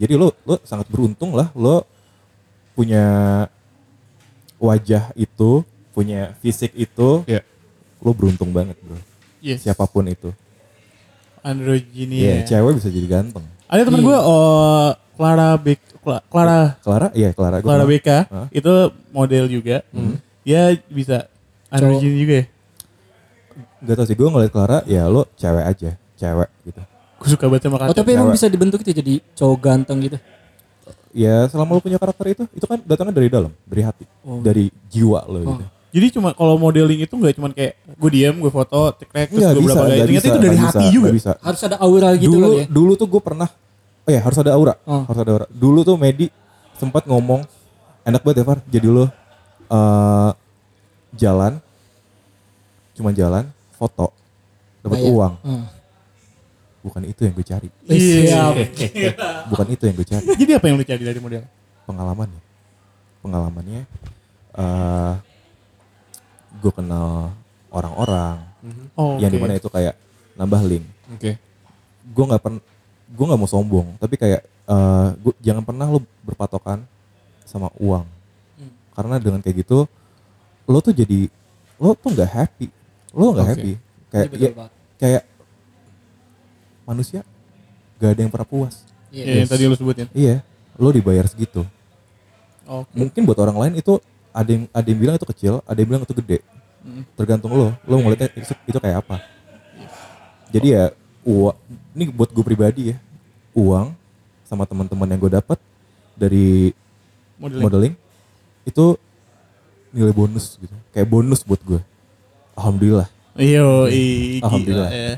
[0.00, 1.84] Jadi lo lo sangat beruntung lah lo
[2.72, 3.04] punya
[4.56, 7.44] wajah itu, punya fisik itu, Iya.
[8.00, 8.96] lo beruntung banget bro.
[9.44, 9.62] Yes.
[9.62, 10.32] Siapa pun itu.
[11.44, 12.56] Andro Gini Iya, ya.
[12.56, 13.44] cewek bisa jadi ganteng.
[13.68, 17.58] Ada teman gue oh Clara Bek Cla- Clara Clara, iya Clara.
[17.58, 17.84] gua Clara.
[17.84, 18.46] Beka Hah?
[18.50, 18.72] itu
[19.08, 19.80] model juga.
[20.42, 21.26] Dia bisa
[21.68, 22.00] Andro Cowok.
[22.00, 22.46] Gini juga ya.
[23.80, 26.80] Gak tau sih, gue ngeliat Clara, ya lo cewek aja, cewek gitu.
[27.14, 27.96] Gue suka banget sama Oh karakter.
[27.96, 28.36] tapi emang Cewek.
[28.36, 30.18] bisa dibentuk itu jadi cowok ganteng gitu.
[31.10, 34.40] Ya selama lo punya karakter itu, itu kan datangnya dari dalam, dari hati, Oh.
[34.40, 35.64] dari jiwa lo gitu.
[35.94, 39.52] Jadi cuma kalau modeling itu nggak cuma kayak gue diam, gue foto, cekrek, terus Nggak
[39.52, 39.94] gue bisa, berapa kali.
[39.96, 41.08] Ternyata bisa, itu dari hati bisa, juga.
[41.12, 41.30] bisa.
[41.38, 42.66] Harus ada aura gitu dulu, kali ya.
[42.66, 43.48] dulu tuh gue pernah,
[44.04, 45.02] oh ya harus ada aura, Oh.
[45.04, 45.46] harus ada aura.
[45.48, 46.28] Dulu tuh Medi
[46.74, 47.44] sempat ngomong,
[48.02, 49.04] enak banget ya Far, jadi lo
[49.66, 50.30] eh
[51.14, 51.56] jalan,
[52.92, 54.12] cuma jalan, foto,
[54.80, 55.10] dapat Bayar.
[55.10, 55.34] uang.
[55.40, 55.64] Hmm.
[56.80, 58.52] Bukan itu yang gue cari, Iya.
[59.50, 60.24] Bukan itu yang gue cari.
[60.28, 61.44] Jadi apa yang lu cari dari model?
[61.84, 62.40] pengalamannya
[63.20, 63.84] pengalamannya
[64.54, 65.12] eh
[66.54, 67.28] gue kenal
[67.68, 68.40] orang-orang
[68.96, 69.36] Oh, yang oke.
[69.36, 69.92] di mana itu kayak
[70.34, 71.36] nambah link Oke.
[72.06, 72.64] gue nggak pernah
[73.06, 76.80] gue nggak mau sombong tapi kayak eh gua- jangan pernah lo berpatokan
[77.44, 78.04] sama uang
[78.92, 79.84] karena dengan kayak gitu
[80.64, 81.28] lo tuh jadi
[81.76, 82.66] lo tuh nggak happy
[83.12, 83.52] lo nggak Oke.
[83.52, 83.72] happy
[84.08, 84.72] kayak ya, banget.
[84.96, 85.22] kayak
[86.84, 87.20] manusia
[87.96, 89.24] gak ada yang pernah puas Iya.
[89.24, 90.06] Iya, yang tadi lu sebutin.
[90.10, 90.42] iya
[90.74, 91.62] lo dibayar segitu
[92.64, 92.90] Oke.
[92.92, 94.02] mungkin buat orang lain itu
[94.34, 96.38] ada yang ada yang bilang itu kecil, ada yang bilang itu gede.
[97.14, 99.22] tergantung lo lo mau lihatnya itu, itu kayak apa
[100.50, 100.84] jadi ya
[101.24, 101.56] uang
[101.92, 102.96] ini buat gue pribadi ya
[103.52, 103.92] uang
[104.44, 105.58] sama teman-teman yang gue dapat
[106.14, 106.70] dari
[107.34, 107.62] Modeling.
[107.62, 107.94] modeling.
[108.64, 108.94] itu
[109.90, 111.80] nilai bonus gitu kayak bonus buat gue
[112.54, 114.90] alhamdulillah Iyo, i, gila, Alhamdulillah.
[114.90, 115.12] ya.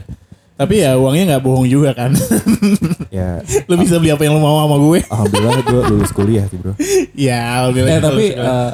[0.56, 2.16] Tapi ya uangnya nggak bohong juga kan.
[3.12, 5.04] ya lu bisa beli apa yang lu mau sama gue.
[5.04, 6.72] alhamdulillah gue lulus kuliah sih bro
[7.12, 7.92] ya, alhamdulillah.
[7.92, 8.70] Eh tapi eh,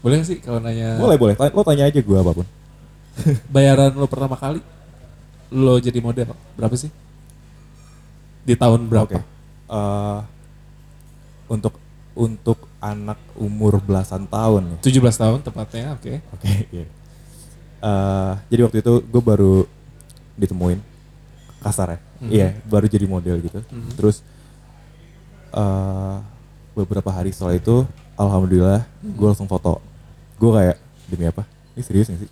[0.00, 2.46] boleh sih kalau nanya boleh boleh Tanya- lo tanya aja gue apa pun
[3.54, 4.64] bayaran lo pertama kali
[5.48, 6.92] lo jadi model berapa sih?
[8.44, 9.08] Di tahun berapa?
[9.08, 9.20] Oke.
[9.68, 10.20] Eh,
[11.48, 11.74] untuk
[12.18, 16.12] untuk anak umur belasan tahun ya 17 tahun tepatnya, oke.
[16.34, 16.86] Oke, iya.
[17.78, 19.54] Eh, jadi waktu itu gue baru
[20.38, 20.80] ditemuin
[21.58, 23.60] kasar ya, iya baru jadi model gitu.
[23.98, 24.22] Terus
[25.48, 26.16] eh
[26.78, 27.82] beberapa hari setelah itu,
[28.14, 29.82] alhamdulillah gue langsung foto.
[30.38, 30.76] Gue kayak
[31.10, 31.42] demi apa?
[31.74, 32.30] Ini serius gak sih?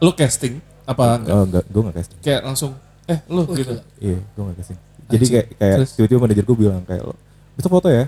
[0.00, 1.34] Lo casting apa enggak?
[1.34, 2.18] Oh enggak, gue gak casting.
[2.20, 2.72] Kayak langsung
[3.04, 3.74] eh lo gitu.
[3.98, 4.78] Iya, gue gak casting.
[5.06, 5.32] Jadi Anjing.
[5.32, 5.90] kayak kayak Terus?
[5.94, 7.14] tiba-tiba manajer gue bilang kayak lo
[7.52, 8.06] bisa foto ya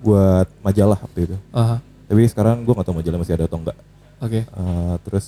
[0.00, 1.36] buat majalah waktu itu.
[1.50, 3.76] Aha, Tapi sekarang gue gak tau majalah masih ada atau enggak.
[4.18, 4.40] oke.
[4.42, 5.24] Eh, terus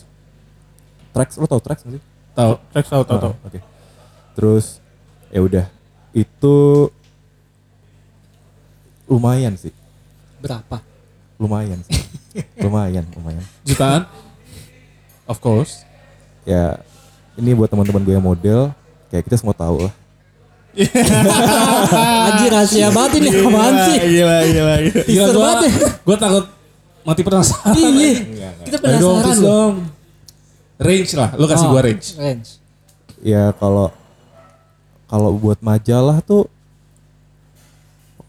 [1.11, 2.03] Trax, lo tau Trax gak sih?
[2.33, 2.53] Tahu.
[2.71, 3.35] Trax tahu tahu Ah, tahu.
[3.43, 3.61] Oke.
[4.35, 4.85] Terus
[5.29, 5.67] ya udah
[6.13, 6.57] itu
[9.07, 9.71] lumayan sih,
[10.37, 10.83] Berapa?
[11.37, 11.95] lumayan sih,
[12.65, 13.45] lumayan, lumayan.
[13.63, 14.03] Jutaan?
[15.25, 15.86] Of course.
[16.47, 16.79] Ya
[17.37, 18.71] ini buat teman-teman gue yang model,
[19.11, 19.93] kayak kita semua tahu lah.
[22.29, 23.97] Anjir rahasia banget ini apaan sih?
[23.97, 25.03] Gila, gila, gila.
[25.09, 25.73] Gila gua, ya.
[26.05, 26.45] gua takut
[27.01, 27.73] mati penasaran.
[27.73, 28.51] Iya.
[28.61, 29.75] Kita Ayo dong, penasaran dong.
[30.77, 32.09] Range lah, lo kasih Oh, gua range.
[32.21, 32.49] Range.
[33.25, 33.89] Ya kalau
[35.09, 36.45] kalau buat majalah tuh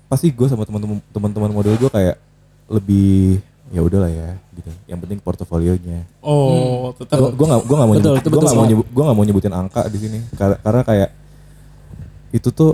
[0.07, 2.15] pasti gue sama teman-teman teman-teman model gue kayak
[2.71, 4.69] lebih ya udahlah ya gitu.
[4.85, 5.99] Yang penting portofolionya.
[6.19, 7.19] Oh, tetap.
[7.19, 8.69] gue nggak gue nggak mau Betul, nyebut, gue mau banget.
[8.69, 11.09] nyebut gue nggak mau nyebutin angka di sini karena, karena kayak
[12.29, 12.71] itu tuh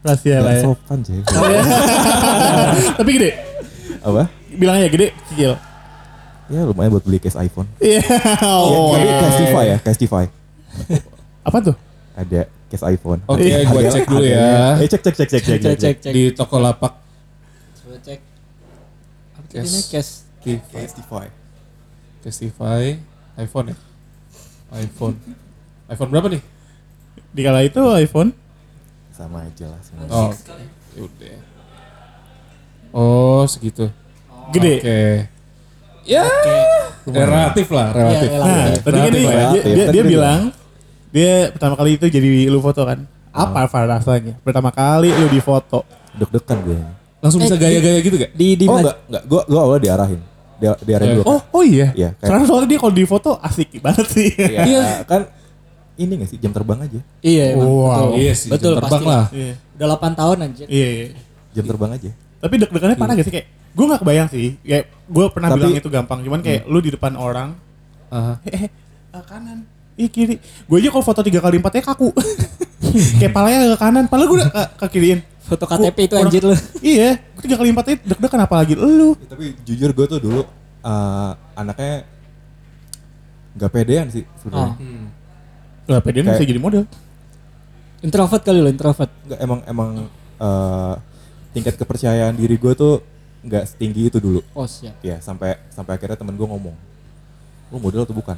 [0.00, 0.62] rahasia lah ya.
[0.62, 1.18] sopan sih
[2.94, 3.30] Tapi gede.
[3.98, 5.52] apa Bilang aja gede, kecil.
[6.46, 8.00] ya lumayan buat beli case iPhone Iya.
[8.46, 9.16] Oh, ya, tapi iya.
[9.20, 10.24] Castify ya Castify
[11.42, 11.74] Apa tuh?
[12.14, 14.48] ada case iPhone Oke, gua Harganya- cek dulu ya.
[14.76, 16.12] eh cek cek cek cek cek, Cek cek cek.
[16.12, 16.92] Di toko lapak
[17.76, 18.18] Coba cek.
[19.58, 19.80] Tadi?
[20.42, 21.26] TV, Castify
[22.20, 22.82] Castify,
[23.36, 23.76] iPhone ya.
[24.76, 25.14] iPhone.
[25.86, 26.42] iPhone berapa nih?
[27.30, 28.30] Di kala itu iPhone.
[29.10, 30.28] sama aja lah semua Oh,
[30.92, 31.38] ya udah.
[32.92, 33.88] Oh, segitu.
[34.50, 34.74] Gede.
[34.76, 35.00] Oke.
[36.04, 36.22] Ya,
[37.06, 38.28] relatif lah, relatif.
[38.28, 38.82] Iya, Nah, relatif.
[38.82, 39.24] tadi kan dia, ya.
[39.24, 40.10] dia, Relatif, dia, kan dia gede.
[40.10, 40.40] bilang
[41.08, 42.98] dia pertama kali itu jadi lu foto kan.
[43.30, 44.34] Apa Far, rasanya?
[44.40, 45.82] Pertama kali lu difoto.
[46.14, 46.80] deg-degan gue
[47.26, 48.30] Langsung bisa Eh, gaya-gaya gitu gak?
[48.32, 50.20] Di di oh enggak enggak gue gue awalnya diarahin
[50.56, 51.16] dia diarahin Eh.
[51.16, 51.86] dulu Oh, oh iya.
[51.92, 54.30] Iya, kayak- Karena soalnya dia kalau difoto asik banget sih.
[54.32, 55.20] Iya, kan
[55.96, 57.66] ini gak sih jam terbang aja Iya emang.
[57.66, 57.84] Wow.
[57.84, 58.08] Betul.
[58.16, 59.10] Iya sih, Betul jam terbang pasti.
[59.10, 59.24] lah.
[59.30, 59.52] Iya.
[59.74, 60.66] Udah 8 tahun anjir.
[60.66, 61.06] Iya, iya.
[61.50, 64.46] jam terbang aja Tapi deg-degannya parah gak sih kayak gue gak kebayang sih.
[64.62, 66.18] Kayak gue pernah Tapi- bilang itu gampang.
[66.22, 67.48] Cuman kayak lu di depan orang.
[68.08, 68.38] Aha.
[68.42, 68.70] Eh, eh,
[69.10, 69.58] eh, kanan.
[69.94, 70.36] Ih kiri.
[70.62, 72.12] Gue aja kalau foto tiga kali empatnya kaku.
[73.18, 74.04] kayak palanya ke kanan.
[74.06, 75.20] Padahal gue udah ke, ke kiriin.
[75.46, 76.56] Foto KTP itu anjir lu.
[76.82, 77.22] Iya.
[77.38, 79.14] Gue tiga kali empatnya deg-degan apalagi lu.
[79.14, 80.42] Ya, tapi jujur gue tuh dulu
[80.82, 82.02] eh, anaknya
[83.56, 84.74] nggak pedean sih sebenarnya.
[84.74, 84.74] Oh.
[84.76, 85.06] Hmm.
[85.86, 86.82] Gak pede Kayak- bisa jadi model.
[88.02, 89.10] Introvert kali lu, introvert.
[89.24, 89.90] Nggak emang emang
[90.42, 90.94] eh,
[91.54, 92.94] tingkat kepercayaan diri gue tuh
[93.46, 94.42] nggak setinggi itu dulu.
[94.50, 94.98] Oh siap.
[95.00, 96.74] Ya sampai sampai akhirnya temen gue ngomong,
[97.70, 98.34] lu model atau bukan?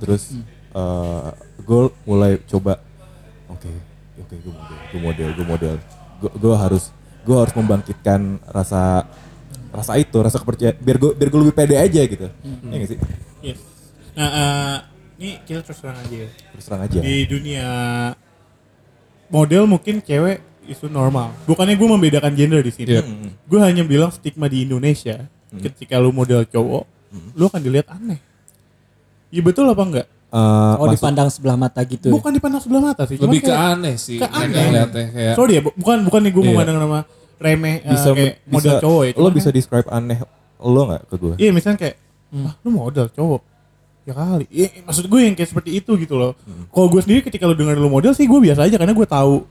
[0.00, 0.32] Terus
[0.72, 2.80] eh, gue mulai coba,
[3.52, 3.89] oke
[4.22, 5.74] oke gue model, gue model, gue model.
[6.20, 6.84] Gue gue harus
[7.24, 9.08] gue harus membangkitkan rasa
[9.70, 12.26] rasa itu, rasa kepercayaan biar gue biar gue lebih pede aja gitu.
[12.44, 12.98] Iya nggak sih?
[13.40, 13.54] Iya.
[14.10, 14.76] Nah, eh,
[15.20, 16.28] ini kita terus terang aja ya.
[16.28, 16.98] Terus terang aja.
[17.00, 17.68] Di dunia
[19.30, 21.34] model mungkin cewek itu normal.
[21.46, 22.98] Bukannya gue membedakan gender di sini.
[22.98, 23.30] Hmm.
[23.46, 25.26] Gue hanya bilang stigma di Indonesia.
[25.50, 26.84] Ketika lu model cowok,
[27.34, 28.22] lu akan dilihat aneh.
[29.34, 30.08] Iya betul apa enggak?
[30.30, 32.06] Eh, Oh masuk- dipandang sebelah mata gitu.
[32.06, 32.14] ya?
[32.14, 33.18] Bukan dipandang sebelah mata sih.
[33.18, 34.16] Lebih ke kayak- aneh sih.
[34.16, 34.62] ke aneh.
[34.62, 36.50] ngeliatnya kayak Sorry ya, bu- bukan bukan nih gue Iya.
[36.52, 36.98] memandang nama
[37.36, 39.12] remeh eh, bisa kayak model bisa- cowok ya.
[39.16, 40.18] Lo bisa describe aneh
[40.56, 41.34] lo nggak ke gue?
[41.36, 41.96] Iya misalnya kayak,
[42.38, 43.42] ah lu model cowok.
[44.00, 44.46] Ya kali.
[44.48, 46.32] Iya, maksud gue yang kayak seperti itu gitu loh.
[46.68, 49.42] Kalau gue sendiri ketika lu dengar lu model sih gue biasa aja karena gue tahu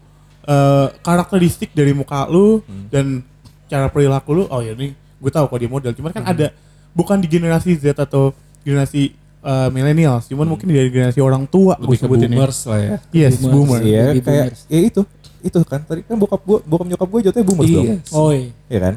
[0.42, 3.20] eh, karakteristik dari muka lu dan
[3.68, 4.44] cara perilaku lu.
[4.48, 5.92] Oh ya nih, gue tahu kalau dia model.
[5.92, 6.56] Cuman kan ada
[6.92, 11.86] bukan di generasi Z atau generasi eh, millennials, cuman mungkin dari generasi orang tua gue
[11.86, 12.90] lebih sebutin boomers lah ya.
[13.10, 13.54] Yes, Boomers.
[13.54, 13.80] boomer.
[13.82, 14.60] Iya, kayak boomers.
[14.68, 15.02] ya itu,
[15.40, 17.78] itu kan tadi kan bokap gue, bokap nyokap gue jatuhnya boomers Iya.
[17.78, 18.50] dong, Oh iya.
[18.68, 18.94] ya kan?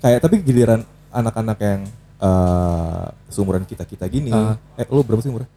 [0.00, 1.80] Kayak tapi giliran anak-anak yang
[2.20, 4.28] eh seumuran kita kita gini.
[4.28, 4.54] Ah.
[4.76, 5.48] Eh lu berapa sih umurnya?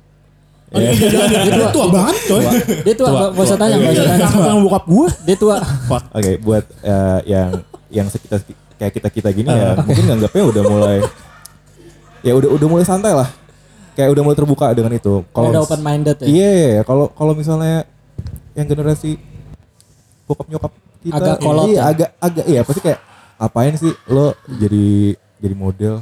[0.74, 2.44] Oh, iya, iya, iya, iya, dia tua banget coy.
[2.82, 4.26] Dia tua, gak usah tanya, gak usah tanya.
[4.26, 5.08] Sama bokap gue.
[5.22, 5.56] Dia tua.
[6.10, 7.50] Oke, buat eh, yang
[7.94, 8.42] yang sekitar
[8.74, 9.78] kayak kita kita gini Ah.
[9.78, 10.98] ya, mungkin nganggapnya udah mulai
[12.24, 13.30] ya udah udah mulai santai lah.
[13.94, 15.22] Kayak udah mulai terbuka dengan itu.
[15.30, 16.26] Kalau udah open minded ya.
[16.26, 16.82] Iya, iya, iya.
[16.86, 17.86] kalau kalau misalnya
[18.54, 19.18] yang generasi
[20.30, 20.72] bokap nyokap
[21.04, 21.82] kita Agak kolot iya, ya?
[21.90, 23.00] agak agak iya pasti kayak
[23.36, 26.00] apain sih lo jadi jadi model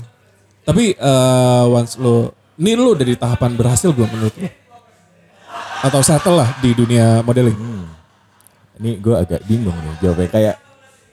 [0.61, 4.45] Tapi eh, once lo, ini lo udah di tahapan berhasil belum menurut lo?
[5.81, 7.57] Atau settle lah di dunia modeling?
[8.81, 10.55] ini gue agak bingung nih jawabnya kayak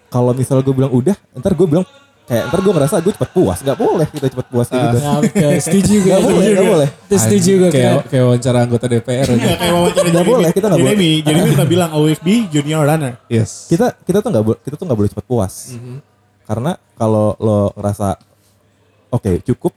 [0.08, 1.84] kalau misal gue bilang udah ntar gue bilang
[2.28, 5.16] kayak ntar gue ngerasa gue cepat puas nggak boleh kita cepat puas kayak gitu Nah,
[5.18, 6.10] oke, setuju gue.
[6.12, 7.70] nggak boleh nggak boleh setuju gue.
[7.72, 9.32] Kayak, kayak wawancara anggota DPR aja.
[9.34, 10.92] Nggak kayak wawancara Nggak boleh, kita nggak boleh.
[10.92, 13.12] Jeremy, Jeremy pernah bilang always be junior runner.
[13.26, 13.66] Yes.
[13.66, 15.54] kita kita tuh nggak boleh kita tuh nggak boleh cepat puas
[16.44, 18.16] karena kalau lo ngerasa
[19.08, 19.72] oke cukup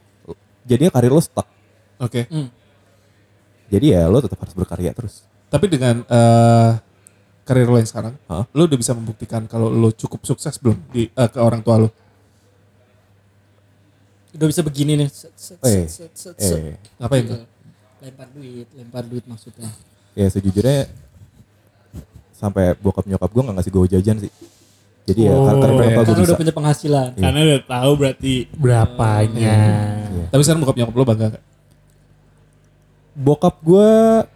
[0.62, 1.44] jadinya karir lo stuck
[1.96, 2.24] Oke.
[2.26, 2.48] Hmm.
[3.66, 6.70] jadi ya lo tetap harus berkarya terus Tapi dengan eh,
[7.42, 8.48] karir lo yang sekarang, Hah?
[8.48, 11.88] lo udah bisa membuktikan kalau lo cukup sukses belum di eh, ke orang tua lo?
[14.32, 15.08] Udah bisa begini nih.
[15.08, 16.58] Set, set, eh set, set, set, set.
[16.58, 17.38] eh Ngapain tuh?
[18.00, 19.70] Lempar duit, lempar duit maksudnya.
[20.12, 20.92] ya sejujurnya
[22.32, 24.32] sampai bokap nyokap gue nggak ngasih gue jajan sih
[25.02, 25.88] jadi ya Oh, karena berapa iya.
[25.88, 27.08] gue Karena bisa udah punya penghasilan.
[27.10, 27.22] Iya.
[27.22, 29.56] Karena udah tahu berarti berapanya.
[30.04, 30.24] Iya.
[30.28, 31.44] Tapi sekarang bokap nyokap lo bangga gak?
[33.14, 33.88] bokap gue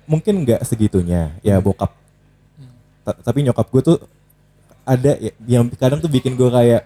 [0.05, 1.97] mungkin nggak segitunya ya bokap
[3.03, 3.97] Ta- tapi nyokap gue tuh
[4.83, 6.85] ada ya- yang kadang tuh bikin gue kayak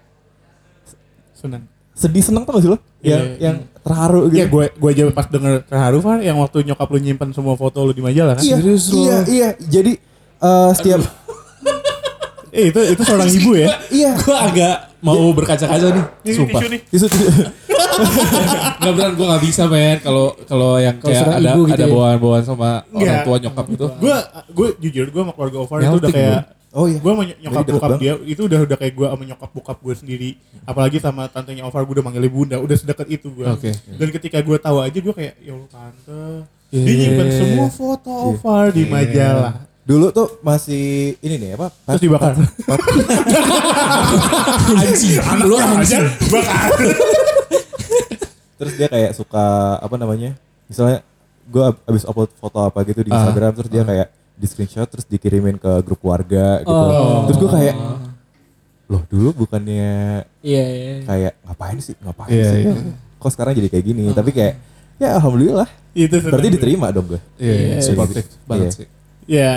[1.33, 1.66] Senang.
[1.92, 3.37] Sedih seneng tuh gak sih lo yang Iya.
[3.42, 6.98] yang terharu gitu Iya gue gue aja pas denger terharu Far yang waktu nyokap lu
[6.98, 8.42] nyimpan semua foto lu di majalah kan.
[8.42, 8.96] iya Serius lo?
[8.98, 9.92] iya iya jadi
[10.38, 11.00] eh, setiap
[12.50, 13.79] Eh itu itu seorang ibu ya.
[13.88, 16.35] iya Gue agak mau berkaca-kaca nih.
[16.35, 16.59] Sumpah.
[16.59, 16.81] tisu nih.
[16.90, 17.31] Itu tuh-
[18.81, 19.96] Nggak beneran gue gak bisa men.
[20.00, 21.88] Kalau kalau yang kayak ada ibu gitu ada ya?
[21.88, 23.87] bawaan-bawaan sama orang tua nyokap itu.
[23.96, 24.16] Gue
[24.50, 26.96] gue jujur gue sama keluarga Ovar itu udah Melting, kayak oh iya.
[26.96, 30.30] Gue nyokap Jadi bokap dia itu udah udah kayak gue sama nyokap bokap gue sendiri.
[30.62, 33.70] Apalagi sama tantenya Ovar gue udah manggilnya bunda udah sedekat itu gue Oke.
[33.70, 36.22] dan ketika gue tahu aja gue kayak ya Allah tante.
[36.70, 36.83] Iya.
[36.83, 39.66] dia nyimpan semua foto Ovar di majalah.
[39.80, 41.66] Dulu tuh masih ini nih apa?
[41.85, 42.38] Terus dibakar.
[44.70, 45.18] Anjing.
[45.50, 46.06] Lu anjing.
[46.28, 46.70] bakar
[48.61, 49.40] terus dia kayak suka
[49.80, 50.37] apa namanya
[50.68, 51.00] misalnya
[51.48, 53.24] gue abis upload foto apa gitu di Ah.
[53.24, 54.09] Instagram terus dia kayak
[54.40, 57.29] di screenshot terus dikirimin ke grup keluarga gitu Oh.
[57.29, 57.76] terus gue kayak
[58.87, 60.94] loh dulu bukannya Iya, iya.
[61.05, 62.74] kayak ngapain sih ngapain Iya, sih iya.
[63.14, 64.55] kok sekarang jadi kayak gini tapi kayak
[64.96, 67.81] ya alhamdulillah itu berarti diterima dong gue Iya, iya, Iya.
[67.83, 68.72] supportive banget Iya.
[68.74, 68.88] sih.
[69.29, 69.50] ya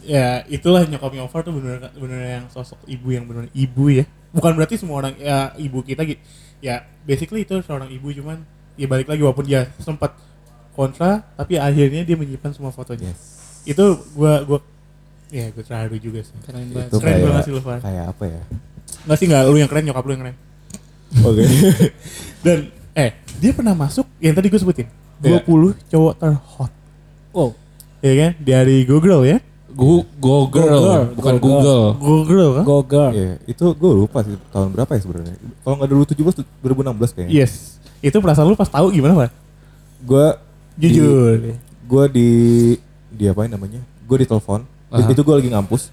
[0.00, 4.54] ya itulah nyokapnya Ovar tuh bener bener yang sosok ibu yang bener ibu ya bukan
[4.54, 6.22] berarti semua orang ya ibu kita gitu
[6.60, 8.40] ya basically itu seorang ibu cuman
[8.76, 10.16] ya balik lagi walaupun dia sempat
[10.72, 14.58] kontra tapi akhirnya dia menyimpan semua fotonya yes itu gua gua
[15.28, 16.88] ya gue terharu juga sih Keren banget.
[16.88, 17.78] itu Keren kayak banget sih lu, Far.
[17.78, 18.42] kayak apa ya
[19.00, 20.36] nggak sih nggak lu yang keren nyokap lu yang keren
[21.20, 21.42] oke
[22.44, 22.58] dan
[22.92, 24.88] eh dia pernah masuk yang tadi gue sebutin
[25.20, 25.44] Iya.
[25.44, 26.72] 20 cowok terhot
[27.30, 27.52] Wow.
[28.00, 29.38] ya kan dari Google ya
[29.70, 31.84] Go, go girl, girl, bukan go Google.
[31.94, 33.10] Google kan Go girl.
[33.12, 35.34] Iya, itu gue lupa sih tahun berapa ya sebenarnya.
[35.62, 37.30] Kalau nggak 2017, 2016 kayaknya.
[37.30, 39.30] yes itu perasaan lu pas tahu gimana pak
[40.02, 40.26] Gue
[40.74, 41.38] jujur
[41.86, 42.30] gue di
[43.20, 43.84] di apa namanya?
[44.08, 44.64] Gue ditelepon.
[44.88, 45.04] Aha.
[45.06, 45.92] Itu gue lagi ngampus.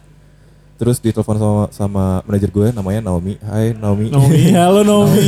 [0.78, 3.36] Terus ditelepon sama sama manajer gue namanya Naomi.
[3.44, 4.08] Hai Naomi.
[4.08, 5.28] Naomi, halo Naomi.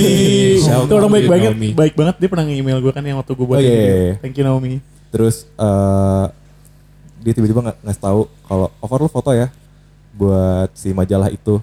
[0.56, 1.70] Itu orang baik banget, Naomi.
[1.76, 2.16] baik banget.
[2.18, 3.84] Dia pernah nge-email gue kan yang waktu gue buat Oh, iya, video.
[3.84, 4.16] iya, iya.
[4.24, 4.80] Thank you Naomi.
[5.12, 6.26] Terus eh
[7.20, 9.52] dia tiba-tiba nggak ngasih tahu kalau over lu foto ya
[10.16, 11.60] buat si majalah itu.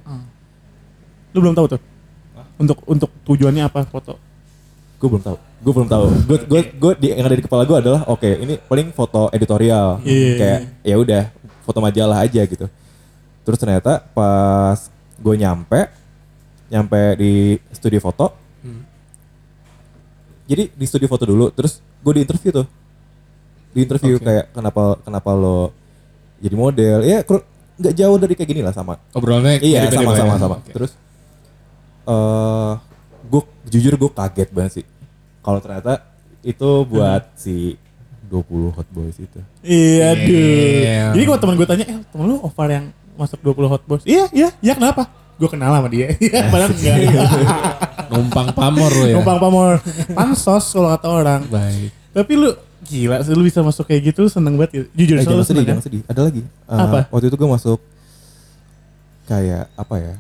[1.33, 1.81] Lu belum tahu tuh?
[2.59, 4.21] Untuk untuk tujuannya apa foto?
[4.97, 5.37] Gue belum tahu.
[5.61, 6.07] Gue belum tahu.
[6.25, 10.01] Gue gue gue di yang ada di kepala gue adalah oke ini paling foto editorial.
[10.01, 10.33] Iya.
[10.41, 11.23] Kayak ya udah
[11.65, 12.67] foto majalah aja gitu.
[13.45, 14.89] Terus ternyata pas
[15.21, 15.89] gue nyampe
[16.73, 18.33] nyampe di studio foto.
[20.47, 22.67] Jadi di studio foto dulu, terus gue di interview tuh.
[23.75, 24.25] Di interview Oke.
[24.25, 25.75] kayak kenapa kenapa lo
[26.39, 26.99] jadi model?
[27.03, 27.27] Ya
[27.77, 28.97] nggak jauh dari kayak gini lah sama.
[29.13, 30.23] Obrolannya Iya mirip-mirip sama ya.
[30.23, 30.57] sama sama.
[30.63, 30.71] Oke.
[30.73, 30.93] Terus
[32.07, 32.73] eh
[33.27, 34.85] gue jujur gue kaget banget sih.
[35.41, 36.03] Kalau ternyata
[36.41, 37.75] itu buat si
[38.27, 39.39] 20 hot boys itu.
[39.63, 40.27] Iya, Damn.
[40.27, 41.13] duh.
[41.15, 44.03] Jadi kalau teman gue tanya, eh temen lu Ovar yang masuk 20 hot boys?
[44.03, 45.07] Iya, iya, iya kenapa?
[45.37, 46.11] Gue kenal sama dia.
[46.19, 46.97] Iya, padahal enggak.
[48.11, 49.15] Numpang pamor lo ya.
[49.15, 49.75] Numpang pamor.
[50.11, 51.41] Pansos kalau kata orang.
[51.47, 51.91] Baik.
[52.11, 52.51] Tapi lu
[52.83, 54.87] gila sih lu bisa masuk kayak gitu seneng banget gitu.
[54.95, 55.69] Jujur Eh, jangan sedih, seneng kan?
[55.69, 56.03] jangan sedih.
[56.07, 56.43] Ada lagi.
[56.43, 56.99] Eh, Apa?
[57.11, 57.79] Waktu itu gue masuk
[59.27, 60.15] kayak apa ya?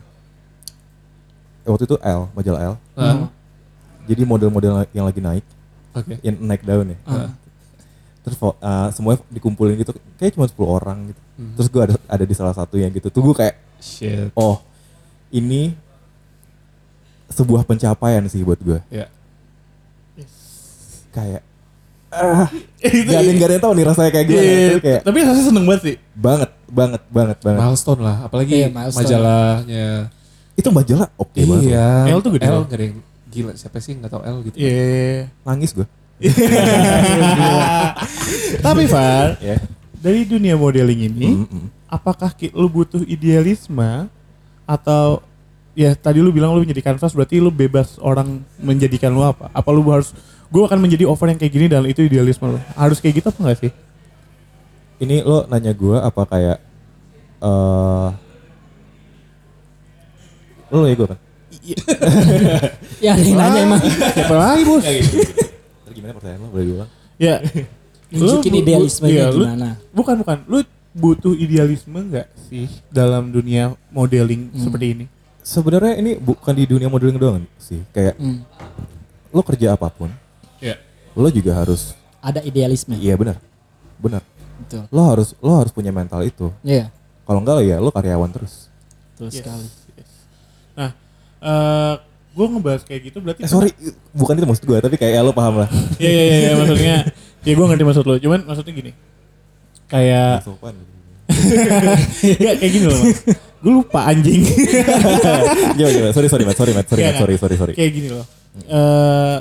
[1.66, 2.74] Eh, waktu itu L, majalah L.
[2.94, 3.26] Ah,
[4.06, 5.42] jadi model-model yang lagi naik,
[5.90, 6.14] Oke.
[6.22, 6.98] yang naik daun ya.
[7.02, 7.34] Ah.
[8.22, 8.54] Terus uh,
[8.94, 11.20] semuanya dikumpulin gitu, kayak cuma 10 orang gitu.
[11.34, 11.52] Hmm.
[11.58, 13.10] Terus gue ada ada di salah satu yang gitu.
[13.10, 14.30] Tuh gue kayak, Shit.
[14.38, 14.62] oh
[15.34, 15.74] ini
[17.30, 18.78] sebuah pencapaian sih buat gue.
[18.90, 19.10] Ya.
[21.10, 21.42] Kayak
[22.16, 22.46] ah,
[22.80, 24.46] gak ada gak ada yang tahu nih rasanya kayak gimana.
[24.46, 25.96] Iya, Tapi kayak tapi rasanya seneng banget sih.
[26.14, 27.60] banget, banget, banget, banget.
[27.66, 29.00] Milestone lah, apalagi Iya, milestone.
[29.02, 29.88] majalahnya.
[30.56, 31.70] Itu majalah oke banget.
[31.70, 32.16] Iya.
[32.16, 32.96] L tuh gede L yang
[33.28, 34.56] gila siapa sih nggak tahu L gitu.
[34.56, 35.28] Iya.
[35.44, 35.86] Nangis gue.
[38.64, 39.60] tapi Far, Ya.
[40.00, 41.66] dari dunia modeling ini, Mm, mm.
[41.92, 44.08] apakah lu butuh idealisme
[44.64, 45.20] atau
[45.76, 49.52] ya tadi lu bilang lu menjadi kanvas berarti lu bebas orang menjadikan lu apa?
[49.52, 50.16] Apa lu harus
[50.48, 52.58] gue akan menjadi over yang kayak gini dan itu idealisme lu?
[52.72, 53.72] Harus kayak gitu apa enggak sih?
[54.96, 56.58] Ini lo nanya gue apa kayak
[57.36, 58.25] eh lo
[60.84, 61.18] ya gue kan?
[62.98, 63.80] Ya ada yang nanya emang.
[63.86, 64.84] Siapa lagi bos?
[64.84, 66.90] Terus gimana pertanyaan lo boleh diulang?
[67.16, 67.36] ya.
[68.12, 69.68] Nunjukin bu- idealismenya iya, lu- gimana.
[69.90, 70.36] bukan bukan.
[70.46, 70.58] Lu
[70.92, 75.04] butuh idealisme enggak sih dalam dunia modeling seperti ini?
[75.40, 77.82] Sebenarnya ini bukan di dunia modeling doang sih.
[77.90, 78.46] Kayak Hmm.
[79.28, 80.08] lo kerja apa pun,
[80.58, 80.78] Ya.
[81.12, 82.94] lo juga harus Ada idealisme.
[82.96, 83.36] iya benar.
[83.96, 84.22] Benar.
[84.56, 84.86] Betul.
[84.88, 86.48] Lo harus lo harus punya mental itu.
[86.62, 86.88] Iya.
[87.22, 88.70] Kalau enggak ya lo karyawan terus.
[89.12, 89.66] Betul Yes, sekali.
[91.42, 91.94] Eh
[92.36, 93.72] gue ngebahas kayak gitu berarti Eh sorry,
[94.12, 95.68] bukan itu maksud gue, tapi kayak ya lo paham lah.
[95.96, 96.96] Iya iya iya maksudnya
[97.44, 98.14] ya gue ngerti maksud lo.
[98.20, 98.92] Cuman maksudnya gini
[99.88, 100.74] kayak Sopan.
[102.42, 103.18] ya kayak gini loh mas.
[103.62, 104.42] Gue lupa anjing.
[105.76, 106.12] Gimana gimana?
[106.14, 107.72] Sorry sorry Matt, sorry Matt, sorry Iya, Matt, sorry sorry sorry.
[107.74, 108.24] kayak gini loh.
[108.68, 109.36] Eh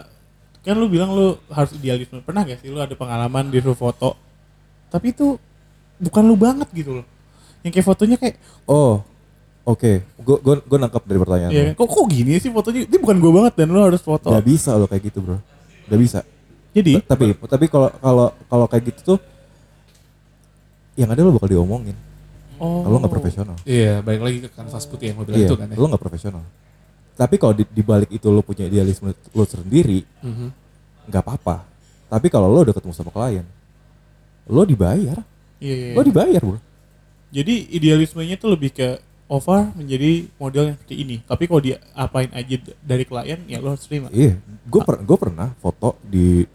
[0.66, 2.24] kan lu bilang lu harus idealisme.
[2.26, 4.18] Pernah gak sih lu ada pengalaman di foto?
[4.90, 5.38] Tapi itu
[6.02, 7.06] bukan lu banget gitu loh.
[7.62, 9.02] Yang kayak fotonya kayak Oh,
[9.66, 9.92] oke.
[10.18, 11.74] Gue gue gue nangkap dari pertanyaan ya, lo.
[11.76, 14.74] kok kok gini sih fotonya ini bukan gue banget dan lu harus foto Gak bisa
[14.74, 15.38] lo kayak gitu bro.
[15.86, 16.20] Gak bisa.
[16.72, 19.20] jadi Ta- tapi tapi kalau kalau kalau kayak gitu tuh
[20.96, 21.96] yang ada lo bakal diomongin
[22.58, 25.48] oh kalau lo nggak profesional Iya, balik lagi ke kanvas putih yang lo bilang iya
[25.48, 25.76] itu kan ya.
[25.76, 26.44] lo nggak profesional
[27.16, 30.28] tapi kalau di, di balik itu lo punya idealisme lo sendiri Mhm.
[30.28, 30.48] Iya,
[31.06, 31.56] nggak apa-apa
[32.08, 33.46] tapi kalau lo udah ketemu sama klien
[34.46, 35.18] lo dibayar
[35.58, 35.94] iya, iya.
[35.94, 36.60] lo dibayar bro
[37.30, 41.16] Jadi idealismenya tuh lebih ke over menjadi model yang seperti ini.
[41.22, 44.08] Tapi kalau dia apain aja dari klien ya lo harus terima.
[44.10, 46.46] iya gue per, gue pernah foto di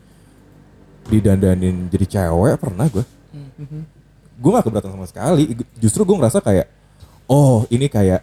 [1.07, 3.83] didandanin jadi cewek pernah gue Mhm.
[4.39, 5.43] gue gak keberatan sama sekali
[5.77, 6.67] justru gue ngerasa kayak
[7.27, 8.23] oh ini kayak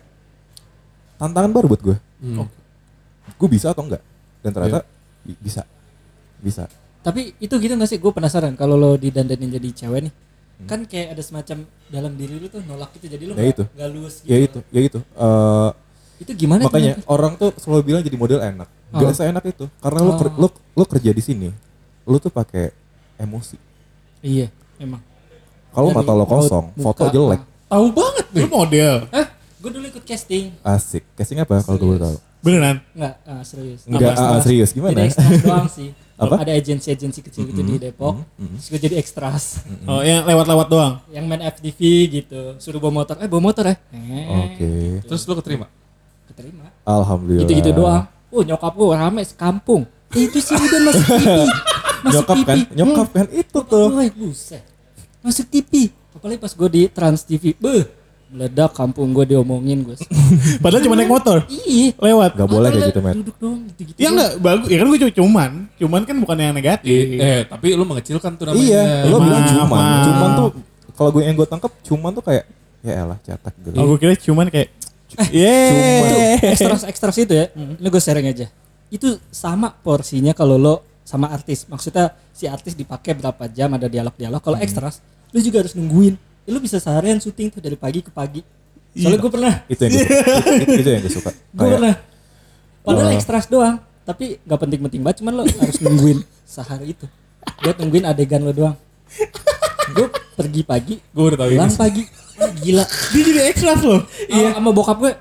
[1.15, 2.47] tantangan baru buat gue Hmm.
[3.29, 4.01] gue bisa atau enggak
[4.39, 4.79] dan ternyata
[5.21, 5.61] bi- bisa
[6.39, 6.65] bisa
[6.97, 7.95] Tapi itu gitu gak sih?
[7.97, 10.13] Gue penasaran kalau lo didandanin jadi cewek nih.
[10.65, 13.05] Kan kayak ada semacam dalam diri lu tuh nolak gitu.
[13.07, 13.63] Jadi lo Ya nggak itu.
[13.69, 14.27] nggak luas gitu.
[14.27, 15.69] ya itu ya itu Eh,
[16.17, 16.65] Itu gimana?
[16.65, 17.05] makanya nanti?
[17.05, 19.13] orang tuh selalu bilang jadi model enak gak Oh.
[19.13, 20.39] seenak itu karena lo ker- Oh.
[20.39, 21.49] lo lo kerja di sini
[22.03, 22.73] lo tuh pakai
[23.15, 23.53] emosi
[24.19, 24.97] Iya, emang.
[25.69, 28.41] kalau mata lo kosong muka, foto jelek Tahu banget nih.
[28.41, 28.95] Lu model.
[29.11, 29.27] Hah?
[29.57, 30.55] Gue dulu ikut casting.
[30.63, 32.77] asik casting apa kalau gue boleh tahu Beneran.
[32.93, 33.81] Enggak, ah, serius.
[33.83, 35.89] enggak Apa, ah, serius Jadi gimana ekstras doang sih.
[36.17, 36.41] Apa?
[36.41, 38.25] Ada agensi-agensi kecil gitu di Depok.
[38.41, 39.61] Terus gue jadi ekstras.
[39.85, 40.93] Oh, yang lewat-lewat doang.
[41.13, 42.41] Yang main FTV gitu.
[42.57, 43.21] Suruh bawa motor.
[43.21, 43.75] Eh, bawa motor ya?
[43.93, 44.69] Eh, oke
[45.05, 45.69] Terus lo keterima?
[46.25, 46.73] Keterima.
[46.81, 48.09] alhamdulillah Gitu-gitu doang.
[48.33, 49.85] Oh, nyokap gue rame sekampung.
[50.17, 51.27] Eh, itu sih udah masuk TV.
[51.97, 52.47] Masuk nyokap TV.
[52.49, 54.63] kan nyokap kan itu tuh Woi, buset.
[55.21, 55.93] Masuk TV.
[56.17, 57.53] Apalagi pas gue di Trans TV.
[57.61, 57.85] Beuh,
[58.27, 59.95] meledak kampung gue diomongin gue.
[60.63, 61.47] Padahal cuma naik motor.
[61.47, 61.95] Iya.
[61.95, 62.31] Lewat.
[62.35, 63.15] Gak boleh kayak gitu, Matt.
[63.15, 63.97] Duduk gitu-gitu.
[63.97, 64.67] Ya enggak bagus.
[64.67, 65.51] Ya kan gue cuman.
[65.79, 66.91] Cuman kan bukan yang negatif.
[66.91, 67.23] Iya.
[67.23, 68.63] Eh, tapi lo mengecilkan tuh namanya.
[68.63, 69.99] Iya, lo bilang cuman.
[70.03, 70.49] Cuman tuh
[70.97, 72.43] kalau gue yang gue tangkap cuman tuh kayak
[72.81, 73.75] ya elah cetak gitu.
[73.77, 74.69] Oh, gue kira cuman kayak
[75.07, 76.51] Itu Yeay.
[76.51, 77.47] ekstras ekstras itu ya.
[77.55, 78.51] Ini gue sharing aja.
[78.91, 80.75] Itu sama porsinya kalau lo
[81.07, 81.63] sama artis.
[81.71, 84.43] Maksudnya si artis dipakai berapa jam ada dialog-dialog.
[84.43, 84.99] Kalau ekstras,
[85.31, 86.19] lo juga harus nungguin.
[86.47, 88.39] Ya, lo bisa seharian syuting tuh dari pagi ke pagi.
[88.95, 90.07] Soalnya gue pernah, Itu yang gue
[90.63, 91.29] itu, itu yang gue suka.
[91.29, 91.95] gue pernah.
[92.81, 93.17] Padahal Wah.
[93.19, 95.21] ekstras doang, tapi gak penting-penting banget.
[95.21, 97.05] Cuman lo harus nungguin sehari itu.
[97.59, 98.75] Gue nungguin adegan lo doang.
[99.91, 101.57] Gue pergi pagi, Gue udah tahu ini.
[101.59, 102.03] pulang pagi.
[102.37, 102.83] Ah, gila.
[102.87, 104.01] Dia jadi ekstras loh.
[104.25, 104.55] Iya.
[104.55, 105.11] Sama bokap gue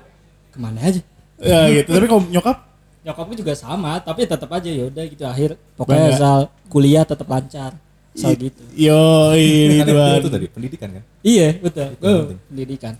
[0.49, 1.01] ke mana aja?
[1.37, 1.91] Ya gitu.
[1.91, 2.57] Tapi kalau nyokap
[3.03, 5.55] Nyokap gue juga sama, tapi tetap aja ya udah gitu akhir.
[5.79, 7.71] Pokoknya asal kuliah tetap lancar.
[8.17, 8.61] Asal gitu.
[8.73, 10.17] yo ini kan Tuhan.
[10.25, 11.03] itu tadi pendidikan kan.
[11.21, 11.87] Iya, betul.
[11.93, 12.39] Itu Gue penting.
[12.49, 12.93] pendidikan.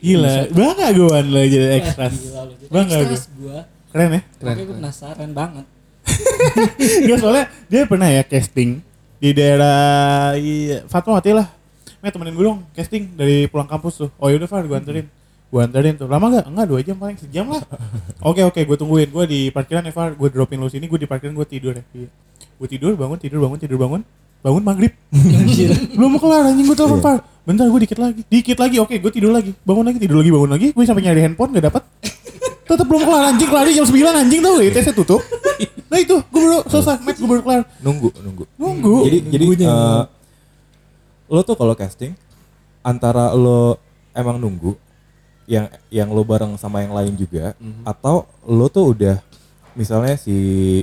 [0.00, 0.34] Gila.
[0.48, 2.12] Bangga gue Wan, lo jadi ekstras.
[2.16, 2.32] lu.
[2.32, 3.58] Jadi Bangga gue.
[3.92, 4.20] Keren ya.
[4.40, 4.54] Keren.
[4.56, 5.66] Gue penasaran banget.
[7.04, 8.80] Enggak soalnya dia pernah ya casting
[9.20, 11.48] di daerah iya, Fatma mati lah.
[12.00, 14.10] Nih temenin gue dong casting dari pulang kampus tuh.
[14.16, 15.08] Oh yaudah Far gue anterin.
[15.44, 16.50] gue anterin tuh lama gak?
[16.50, 17.62] enggak dua jam paling sejam lah
[18.26, 21.30] oke oke gue tungguin gue di parkiran Eva gue dropin lu sini gue di parkiran
[21.30, 21.84] gue tidur ya
[22.34, 24.02] gue tidur bangun tidur bangun tidur bangun
[24.44, 24.92] bangun maghrib.
[25.96, 27.06] Belum mau kelar anjing gue telepon Iya.
[27.08, 27.18] Far.
[27.44, 28.76] Bentar gue dikit lagi dikit lagi.
[28.76, 29.56] Oke gue tidur lagi.
[29.64, 30.66] Bangun lagi tidur lagi bangun lagi.
[30.76, 31.82] Gue sampai nyari handphone gak dapet.
[32.68, 33.48] Tetap belum kelar anjing.
[33.48, 34.52] Kelar jam 9 anjing tau.
[34.60, 35.20] Gak ITC tutup.
[35.88, 37.00] Nah itu gue baru selesai.
[37.00, 37.62] Match gue baru kelar.
[37.80, 38.44] Nunggu, nunggu.
[38.60, 38.96] nunggu.
[39.08, 40.02] Jadi jadi eh,
[41.32, 42.12] lo tuh kalau casting
[42.84, 43.80] antara lo
[44.12, 44.76] emang nunggu
[45.48, 47.52] yang yang lo bareng sama yang lain juga
[47.84, 49.20] atau lo tuh udah
[49.76, 50.80] misalnya si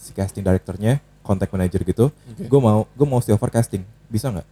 [0.00, 1.00] si casting directornya
[1.30, 2.04] contact manager gitu
[2.36, 4.46] gue mau gue mau over casting bisa nggak?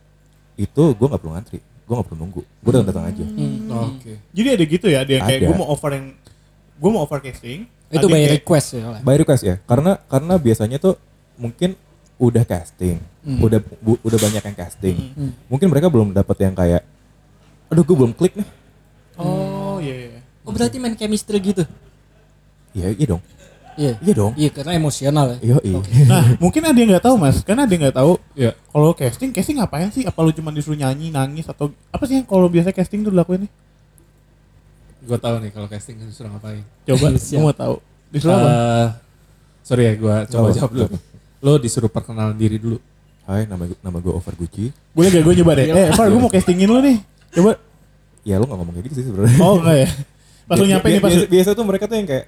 [0.57, 2.43] Itu gue nggak perlu ngantri gue nggak perlu nunggu.
[2.61, 3.24] Gue datang datang aja.
[3.89, 4.12] Oke.
[4.31, 5.49] jadi ada gitu ya ada yang kayak Ada.
[5.49, 6.07] gue mau over yang
[6.79, 8.83] gue mau over casting Itu by kayak- request ya.
[8.87, 9.01] Oleh.
[9.01, 10.95] by request ya karena karena biasanya tuh
[11.35, 11.74] mungkin
[12.16, 14.97] udah casting udah bu- udah banyak yang casting.
[15.47, 16.83] Mungkin mereka belum dapat yang kayak
[17.66, 18.49] aduh gue belum klik nih.
[19.16, 21.64] Oh iya iya Oh berarti main chemistry gitu?
[22.72, 23.22] iya iya dong
[23.79, 23.95] Iya.
[23.97, 25.39] iya dong Iya karena emosional ya.
[25.41, 28.12] iya iya Nah, mungkin ada yang nggak tahu mas, karena ada yang nggak tahu.
[28.35, 28.51] Iya.
[28.68, 30.03] Kalau casting, casting ngapain sih?
[30.03, 33.47] Apa lu cuma disuruh nyanyi, nangis atau apa sih yang kalau biasa casting tuh dilakuin
[33.47, 33.53] nih?
[35.01, 36.61] Gue tahu nih kalau casting disuruh ngapain.
[36.85, 37.74] Coba, gue mau tahu.
[38.09, 38.51] Disuruh apa?
[38.51, 38.87] Eh,
[39.62, 40.87] sorry ya, gue coba jawab dulu.
[41.39, 42.76] Lo disuruh perkenalan diri dulu.
[43.22, 45.66] Hai nama gue nama gue Over Gucci Boleh gak gue nyoba deh?
[45.68, 46.97] Eh, Far, gue mau castingin lu nih.
[47.31, 47.61] Coba.
[48.20, 49.89] ya lo nggak ngomong kayak gitu sih sebenarnya Oh enggak ya?
[50.45, 51.09] Pas lu nyampe nih pas.
[51.09, 52.24] biasa, biasa tuh mereka tuh yang kayak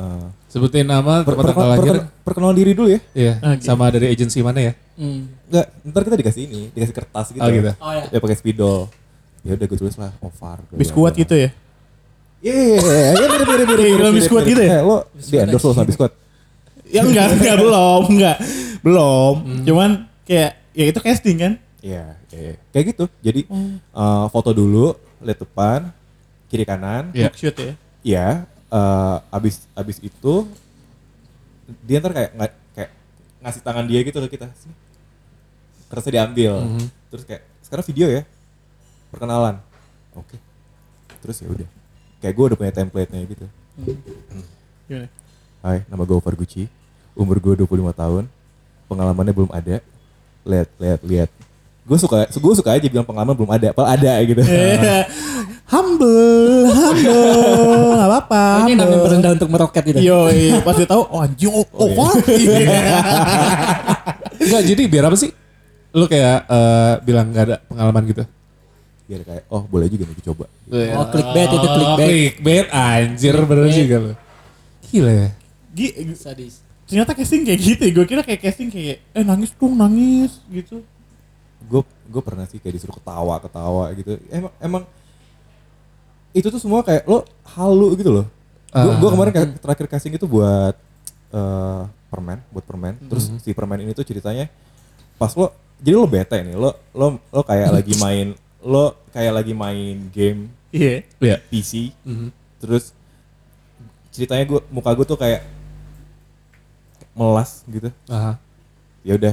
[0.00, 1.94] eh, Sebutin nama, per- tempat per- tanggal per- lahir.
[1.94, 3.62] per- perkenalan diri dulu ya Iya, Oke.
[3.62, 4.72] sama dari agensi mana ya?
[4.96, 5.30] Hmm.
[5.46, 7.38] Enggak, ntar kita dikasih ini, dikasih kertas gitu.
[7.38, 7.70] Oh, gitu.
[7.76, 8.04] Oh ya.
[8.08, 8.88] Ya pakai spidol.
[9.40, 10.58] Ya udah gue tulis lah Ovar.
[10.70, 11.48] Biskuat gitu ya?
[12.40, 14.70] Iya, iya, iya, iya, mirip, mirip, mirip, Kayak biskuat gitu ya?
[14.72, 16.12] Eh, lo di endorse lo sama biskuat.
[16.88, 18.36] Ya enggak, enggak belum, enggak.
[18.80, 19.34] Belum.
[19.62, 19.90] Cuman
[20.24, 21.52] kayak ya itu casting kan?
[21.80, 22.54] Iya, iya, iya.
[22.68, 23.04] kayak gitu.
[23.20, 25.92] Jadi eh, foto dulu, lihat depan,
[26.48, 27.12] kiri kanan.
[27.12, 27.28] Iya.
[27.30, 27.72] Shoot ya.
[28.00, 28.26] Iya,
[28.70, 30.34] eh, abis abis itu
[31.86, 32.90] dia ntar kayak nggak kayak
[33.42, 34.46] ngasih tangan dia gitu ke kita.
[35.90, 36.52] Kertasnya diambil.
[37.10, 38.22] Terus kayak sekarang video ya.
[39.10, 39.58] Perkenalan.
[40.14, 40.38] Oke.
[41.22, 41.68] Terus ya udah.
[42.22, 43.46] Kayak gue udah punya template-nya gitu.
[44.86, 45.08] Gimana?
[45.60, 46.70] Hai, nama gue Ovar Gucci.
[47.16, 48.24] Umur gue 25 tahun.
[48.86, 49.82] Pengalamannya belum ada.
[50.46, 51.30] Lihat, lihat, lihat.
[51.84, 53.74] Gue suka, gue suka aja bilang pengalaman belum ada.
[53.74, 54.42] Padahal ada gitu.
[55.70, 58.42] Humble, humble, nggak apa-apa.
[58.42, 60.02] Oh, ini namanya berendah untuk meroket gitu.
[60.02, 60.26] Yo,
[60.60, 62.18] pas dia tahu, oh anjing, oh, oh, Far.
[64.36, 65.30] Enggak, jadi biar apa sih?
[65.90, 68.22] Lo kayak eh, bilang nggak ada pengalaman gitu?
[69.06, 70.44] Biar kayak, oh boleh juga nih coba.
[70.70, 72.06] Oh, clickbait itu Oh, clickbait.
[72.34, 73.78] clickbait, anjir bener Clickbait.
[73.80, 74.12] juga lo.
[74.84, 75.28] Gila ya.
[75.70, 76.54] Gi- Sadis.
[76.82, 80.82] ternyata casting kayak gitu gue kira kayak casting kayak eh nangis dong nangis gitu
[81.62, 84.82] gue gue pernah sih kayak disuruh ketawa ketawa gitu emang emang
[86.32, 88.26] itu tuh semua kayak lo halu gitu loh
[88.70, 89.10] gue Ah.
[89.10, 90.74] kemarin kayak terakhir casting itu buat
[91.30, 94.46] eh, permen buat permen terus si permen ini tuh ceritanya
[95.16, 99.52] pas lo jadi lo bete nih lo lo lo kayak lagi main lo kayak lagi
[99.52, 101.36] main game iya Iya.
[101.44, 102.28] PC Mhm.
[102.58, 102.94] terus
[104.10, 105.42] ceritanya gue muka gue tuh kayak
[107.10, 108.38] melas gitu Aha.
[109.02, 109.32] ya udah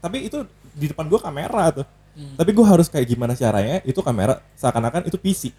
[0.00, 0.38] tapi itu
[0.72, 5.16] di depan gua kamera tuh tapi gua harus kayak gimana caranya itu kamera seakan-akan itu
[5.16, 5.50] PC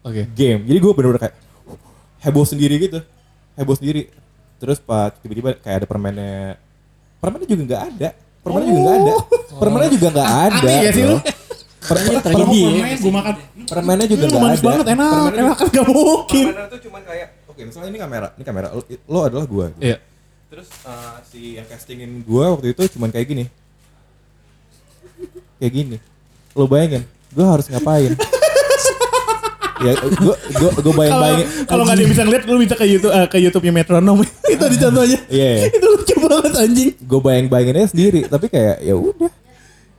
[0.00, 0.24] Oke.
[0.30, 0.64] game.
[0.64, 1.36] Jadi gua bener-bener kayak
[2.20, 2.98] heboh sendiri gitu.
[3.54, 4.08] Heboh sendiri.
[4.56, 6.56] Terus pas tiba-tiba kayak ada permennya
[7.16, 8.08] permennya juga nggak ada.
[8.40, 9.14] Permennya juga nggak ada.
[9.54, 10.58] Permennya juga nggak ada.
[10.58, 11.16] Aneh ya sih lu?
[11.80, 12.96] Per- per- Tragedi per- ya.
[12.96, 13.34] gue makan.
[13.66, 14.60] Permennya juga Hmm, nggak ada.
[14.62, 16.44] banget enak Permennya enak kan gak mungkin.
[16.46, 19.66] Permennya tuh cuman kayak oke misalnya ini kamera ini kamera lo, lo adalah gua.
[19.70, 19.82] Gitu.
[19.82, 19.96] Iya.
[20.50, 23.44] Terus uh, si yang castingin gua waktu itu cuman kayak gini.
[25.60, 25.96] Kayak gini.
[26.50, 28.16] Lo bayangin, gua harus ngapain?
[29.80, 31.46] ya gua gua gua bayang kalau bayangin.
[31.64, 34.16] kalau nggak ada yang bisa ngeliat lu bisa ke YouTube eh, ke YouTube-nya Metronom
[34.52, 35.66] itu di contohnya Iya, iya.
[35.70, 39.32] itu lucu banget anjing Gua bayang bayanginnya sendiri, tapi kayak ya udah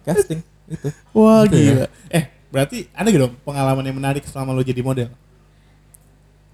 [0.04, 0.38] casting
[0.68, 0.88] itu.
[1.12, 1.66] wah Gitu ya.
[1.74, 5.10] gila eh berarti ada gitu dong pengalaman yang menarik selama lu jadi model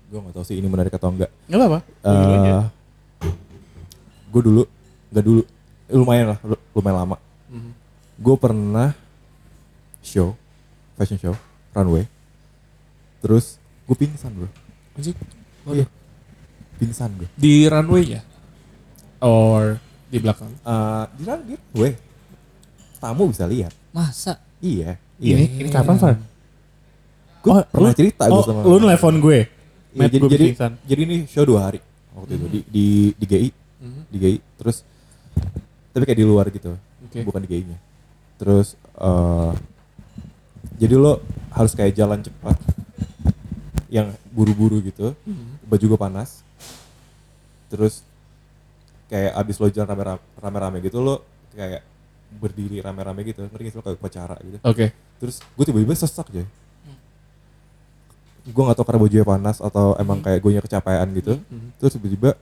[0.08, 1.28] Gua nggak tahu sih ini menarik atau enggak.
[1.44, 2.08] nggak apa-apa aja.
[2.08, 2.64] Eh
[4.30, 4.64] gue dulu
[5.10, 5.42] nggak dulu
[5.90, 7.18] lumayan lah lu- lumayan lama.
[8.18, 8.94] Gue pernah
[10.00, 10.34] show
[10.96, 11.36] fashion show
[11.72, 12.06] runway.
[13.20, 14.50] Terus gue pingsan bro.
[14.94, 15.14] Anjing.
[15.68, 15.86] Iya.
[16.76, 17.28] Pingsan gue.
[17.32, 18.22] Di runway-nya?
[19.20, 20.50] Or di belakang?
[20.56, 21.94] Eh di run- di runway.
[22.98, 23.74] Tamu bisa lihat.
[23.92, 24.42] Masa?
[24.58, 24.98] Iya.
[25.16, 25.38] ini Iya.
[25.60, 26.14] ini kapan Far
[27.40, 28.62] Gue Oh, pernah lu- cerita oh, gue sama.
[28.64, 29.40] lu nelfon gue
[29.90, 31.80] Iya, jadi, gue jadi, pingsan jadi ini show dua hari
[32.12, 33.50] waktu itu di di di GI,
[34.10, 34.38] di GI.
[34.56, 34.78] Terus
[35.90, 36.70] tapi kayak di luar gitu,
[37.04, 37.22] Oke.
[37.24, 37.78] bukan di GI-nya.
[38.38, 39.54] Terus eh
[40.78, 42.58] Jadi lo harus kayak jalan cepat.
[43.90, 45.18] Yang buru-buru gitu.
[45.66, 46.46] Baju gue panas.
[47.68, 48.06] Terus
[49.10, 51.24] kayak abis lo jalan rame-rame, gitu lo
[51.56, 51.82] kayak
[52.38, 53.42] berdiri rame-rame gitu.
[53.42, 54.58] Ngerti gak sih lo kayak upacara gitu.
[54.62, 54.94] Oke.
[55.18, 56.46] Terus gue tiba-tiba sesak aja.
[58.48, 61.42] Gue gak tau karena bajunya panas atau emang kayak gue kecapean gitu.
[61.82, 62.38] Terus tiba-tiba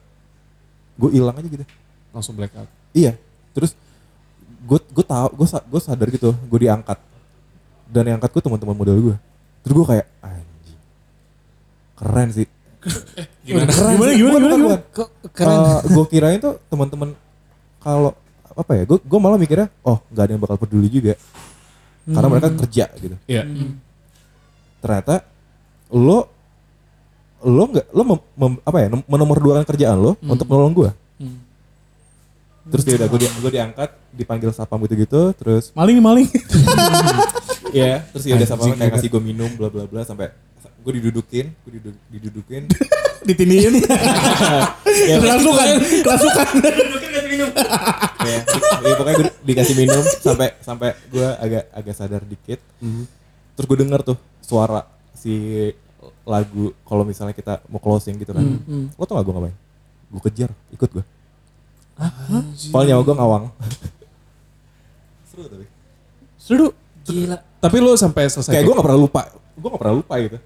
[0.99, 1.65] gue hilang aja gitu.
[2.11, 2.67] Langsung black out.
[2.91, 3.15] Iya.
[3.55, 3.71] Terus
[4.66, 6.97] gue gue tau gue gue sadar gitu gue diangkat
[7.86, 9.16] dan yang angkat gue teman-teman model gue.
[9.61, 10.80] Terus gue kayak anjing
[11.95, 12.47] keren sih.
[13.41, 13.66] Gimana?
[13.68, 14.18] Keren Gimana, sih.
[14.18, 14.80] gimana, Bukan, gimana, bukan, bukan.
[14.91, 15.59] Kok keren.
[15.88, 17.09] gue kirain tuh teman-teman
[17.80, 18.11] kalau
[18.47, 21.13] apa ya gue gue malah mikirnya oh nggak ada yang bakal peduli juga
[22.05, 23.43] karena mereka kerja gitu Iya.
[24.80, 25.26] ternyata
[25.91, 26.30] lo
[27.41, 31.05] lo nggak lo mem, mem- apa ya menomorduakan kerjaan lo untuk menolong gue Hmm.
[32.66, 36.26] Terus dia udah gue di, gue diangkat dipanggil sapam gitu gitu terus Maling maling.
[37.76, 40.34] ya terus ya udah sapam kayak kasih gue minum bla bla bla sampai
[40.82, 42.61] gue didudukin gue didu- didudukin.
[43.26, 43.82] Ditindihin.
[45.09, 45.68] ya, Kelasukan.
[46.05, 46.45] Kelasukan.
[48.22, 48.38] ya,
[48.82, 52.61] ya, pokoknya gue dikasih minum sampai sampai gue agak agak sadar dikit.
[53.57, 54.86] Terus gue denger tuh suara
[55.18, 55.34] si
[56.22, 58.45] lagu kalau misalnya kita mau closing gitu kan.
[58.93, 59.55] Lo tau gak gue ngapain?
[60.05, 61.03] Gue kejar ikut gue
[62.55, 63.45] Soalnya nyawa gue ngawang
[65.25, 65.65] seru tapi
[66.35, 66.67] Seru.
[67.01, 67.37] Gila.
[67.57, 68.49] Tapi lu sampai selesai.
[68.51, 70.37] kayak gue gak pernah lupa gue gak pernah lupa gitu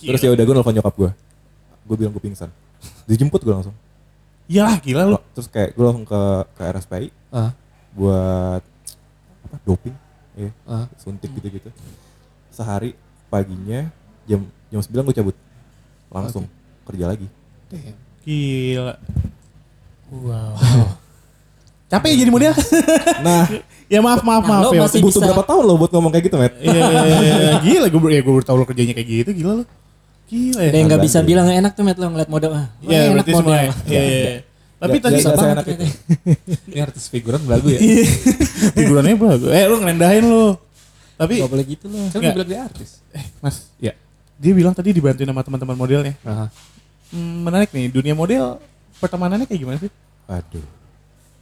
[0.00, 1.10] terus ya udah gue nelfon nyokap gue
[1.84, 2.48] gue bilang gue pingsan
[3.04, 3.76] dijemput gue langsung
[4.50, 5.18] Iyalah gila lu.
[5.30, 6.20] terus kayak gue langsung ke
[6.56, 7.54] ke RSPI Ah,
[7.94, 8.62] buat
[9.46, 9.94] apa doping
[10.34, 10.86] ya ah.
[10.96, 11.70] suntik gitu gitu
[12.50, 12.98] sehari
[13.28, 13.86] paginya
[14.24, 15.36] jam jam 9 gue cabut
[16.08, 16.44] langsung
[16.84, 17.28] kerja lagi
[17.70, 17.94] Damn.
[18.20, 18.94] Gila.
[20.10, 20.54] Wow.
[21.90, 22.52] Capek ya jadi model.
[23.26, 23.50] nah
[23.86, 24.82] ya maaf maaf Nah, maaf lo ya.
[24.84, 27.52] masih butuh bisa- berapa tahun lo buat ngomong kayak gitu met Iya iya, iya, iya.
[27.60, 29.64] gila gue ya gue baru tahu lo kerjanya kayak gitu gila lo.
[30.26, 30.70] Gila ya.
[30.72, 32.66] Yang nggak bisa bilang enak tuh met lo ngeliat model ah.
[32.80, 33.42] Iya enak berarti semua.
[33.42, 33.50] ya.
[33.50, 33.74] model.
[33.84, 34.18] Iya iya.
[34.22, 34.38] iya.
[34.80, 35.84] Tapi Nggak- tadi nggak banget seenak itu.
[36.70, 37.78] Ini artis figuran belagu ya.
[37.80, 38.04] Iya.
[38.72, 39.50] figurannya bagus.
[39.50, 40.46] Eh lu ngerendahin lo.
[41.14, 42.06] Tapi Gak boleh gitu loh.
[42.08, 42.32] Kan Nggak.
[42.32, 42.90] bilang dia artis.
[43.10, 43.92] eh Mas, Iya.
[44.36, 46.14] dia bilang tadi dibantuin sama teman-teman modelnya.
[47.10, 48.56] Hmm, menarik nih, dunia model
[49.00, 49.90] pertemanannya kayak gimana sih?
[50.26, 50.66] aduh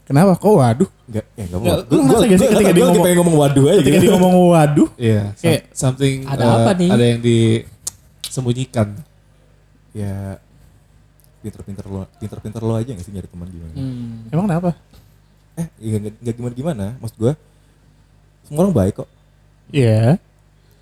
[0.03, 0.33] Kenapa?
[0.33, 0.89] Kok waduh?
[1.05, 1.93] Enggak, ya enggak Nggak, mau.
[1.93, 4.01] lu ngerasa gak sih ketika dia ngomong- pengen ngomong waduh aja Ketika gitu.
[4.01, 5.21] dia ngomong waduh, Iya.
[5.21, 6.15] some- Kayak, something.
[6.25, 6.89] ada eh, apa nih?
[6.89, 8.87] Ada yang disembunyikan.
[9.91, 10.13] Ya
[11.39, 13.73] pinter-pinter lo, pinter-pinter lo aja gak sih nyari teman gimana?
[13.73, 14.27] Hmm.
[14.29, 14.69] emang kenapa?
[15.55, 16.85] Eh, ya nggak nggak gimana-gimana.
[16.97, 17.33] Maksud gue,
[18.43, 19.09] semua orang baik kok.
[19.69, 20.17] Iya.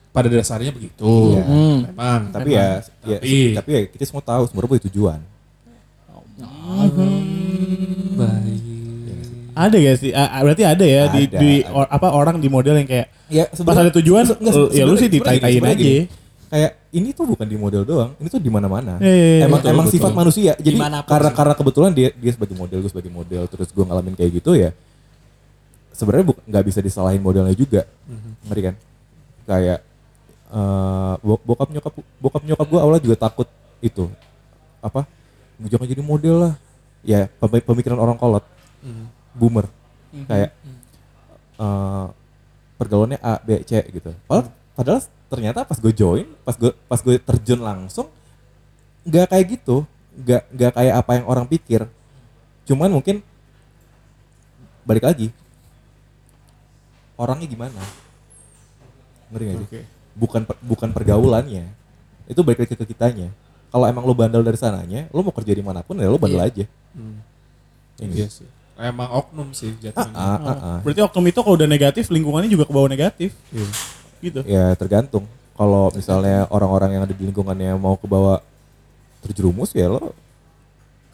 [0.09, 1.35] Pada dasarnya begitu.
[1.35, 1.43] Iya.
[1.43, 1.77] Hmm.
[1.85, 2.21] Memang.
[2.31, 5.19] Tapi ya, ya, Tapi- tapi ya kita semua tahu semua orang punya tujuan.
[8.13, 8.61] Baik.
[9.53, 10.11] Ada gak sih?
[10.13, 11.73] Ah, berarti ada ya di, Ada, di ada.
[11.73, 14.83] or- apa orang di model yang kayak Ya, pas ada tujuan, se- nggak, eh, ya
[14.85, 15.83] lu sih ditai-taiin sebenarnya aja.
[15.83, 16.03] gini.
[16.47, 18.95] Kayak ini tuh bukan di model doang, ini tuh di mana-mana.
[18.97, 19.43] Iya, iya, iya.
[19.43, 19.95] emang Betul, emang betul.
[19.99, 20.51] sifat manusia.
[20.55, 21.35] Jadi Di mana pun karena sih.
[21.35, 24.71] karena kebetulan dia dia sebagai model, gue sebagai model, terus gue ngalamin kayak gitu ya.
[25.91, 27.83] Sebenarnya nggak bisa disalahin modelnya juga,
[28.45, 28.75] ngerti kan?
[29.43, 29.79] Kayak
[30.47, 33.47] eh, bo- bokap nyokap bokap nyokap gue awalnya juga takut
[33.81, 34.07] itu
[34.79, 35.03] apa?
[35.59, 36.53] Jangan jadi model lah.
[37.01, 38.43] Ya pemi- pemikiran orang kolot,
[39.33, 39.65] boomer,
[40.25, 40.51] kayak
[41.55, 42.05] eh,
[42.75, 44.11] pergaulannya A, B, C gitu.
[44.25, 48.07] Padahal, padahal ternyata pas gue join, pas gue pas gue terjun langsung,
[49.01, 49.85] nggak kayak gitu,
[50.15, 51.85] nggak nggak kayak apa yang orang pikir.
[52.65, 53.23] Cuman mungkin
[54.83, 55.31] balik lagi,
[57.15, 57.81] orangnya gimana?
[59.29, 59.65] Ngerti gak sih?
[59.65, 59.81] Oke.
[60.13, 61.65] Bukan per- bukan pergaulannya,
[62.25, 63.29] itu balik lagi ke kitanya.
[63.77, 66.41] Kalau emang lo bandel dari sananya, lo mau kerja di mana pun ya lo bandel
[66.41, 66.49] Iya.
[66.49, 66.65] aja.
[66.97, 67.21] Hmm.
[68.01, 68.13] Ini.
[68.17, 68.49] Iya sih.
[68.73, 70.17] Emang oknum sih Ah, jatuhnya.
[70.17, 70.79] ah, ah, ah.
[70.81, 73.37] Berarti oknum itu kalau udah negatif, lingkungannya juga ke bawah negatif.
[73.53, 73.67] Iya.
[74.17, 74.39] Gitu.
[74.49, 75.29] Ya tergantung.
[75.53, 78.41] Kalau misalnya orang-orang yang ada di lingkungannya mau ke bawah
[79.21, 80.13] terjerumus ya lo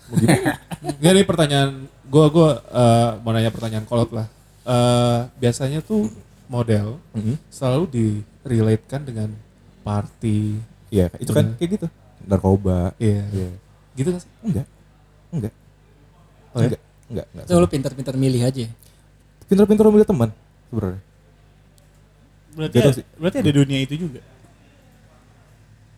[0.07, 1.19] mau gimana?
[1.31, 1.69] Pertanyaan.
[2.07, 4.27] Gue gua eh, mau nanya pertanyaan kolot lah.
[4.63, 6.07] Eh, biasanya tuh
[6.47, 7.35] model Mhm.
[7.51, 9.35] selalu direlatekan dengan
[9.83, 10.59] party.
[10.87, 11.55] Iya, itu kan Hmm.
[11.59, 11.87] kayak gitu.
[12.27, 12.95] Narkoba.
[12.99, 13.23] Iya.
[13.31, 13.49] Iya.
[13.93, 14.21] Gitu kan?
[14.43, 14.67] Enggak.
[15.33, 15.53] Enggak.
[16.53, 16.67] Oh ya?
[16.67, 16.81] Enggak.
[17.09, 17.45] Enggak, enggak.
[17.45, 18.65] Itu lo pinter-pinter milih aja.
[19.45, 20.29] Pinter-pinter milih teman
[20.71, 21.01] sebenarnya.
[22.53, 23.05] Berarti, ada, sih.
[23.17, 24.21] berarti ada dunia itu juga.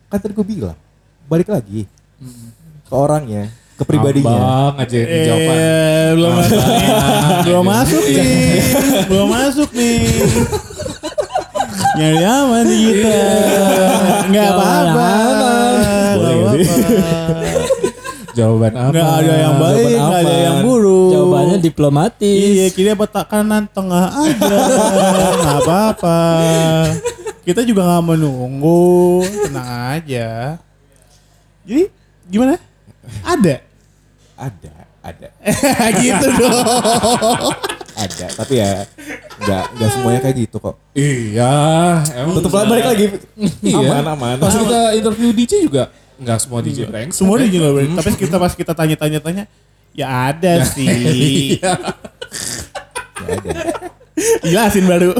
[0.08, 0.78] Kan tadi gue bilang,
[1.28, 1.84] balik lagi
[2.88, 4.72] ke orangnya, ke pribadinya.
[4.72, 5.56] Bang aja ini jawaban.
[5.56, 6.88] Eh, belum masuk nih.
[7.44, 8.30] belum masuk nih.
[9.04, 10.00] belum masuk nih.
[11.96, 13.18] Nyari aman kita.
[14.28, 15.08] Enggak apa-apa.
[16.16, 17.76] Boleh Nggak apa-apa.
[18.36, 18.92] Jawaban apa?
[18.92, 21.08] Nggak ada yang baik, nggak ada yang buruk.
[21.08, 22.44] Jawabannya diplomatis.
[22.52, 24.56] Iya, kira petak kanan tengah aja.
[25.40, 26.20] Nggak apa-apa.
[27.48, 30.60] Kita juga nggak menunggu, tenang aja.
[31.64, 31.88] Jadi
[32.28, 32.60] gimana?
[33.24, 33.62] Ada,
[34.36, 35.28] Ada, ada,
[36.02, 37.54] gitu dong.
[37.96, 38.26] Ada.
[38.30, 38.84] Tapi ya
[39.36, 40.76] nggak nggak semuanya kayak gitu kok.
[40.92, 41.52] Iya,
[42.14, 43.06] emang Tetep lah balik lagi.
[43.64, 43.88] Iya.
[43.90, 44.36] Aman, aman.
[44.38, 47.16] Pas kita interview DJ juga nggak semua DJ brengsek.
[47.16, 47.74] Semua dia juga Hmm.
[47.76, 47.86] boleh.
[47.96, 49.44] Tapi kita pas kita tanya-tanya-tanya,
[49.92, 50.88] ya ada sih.
[51.56, 51.72] Iya.
[53.16, 53.50] Ya ada.
[54.44, 55.12] Jelasin baru.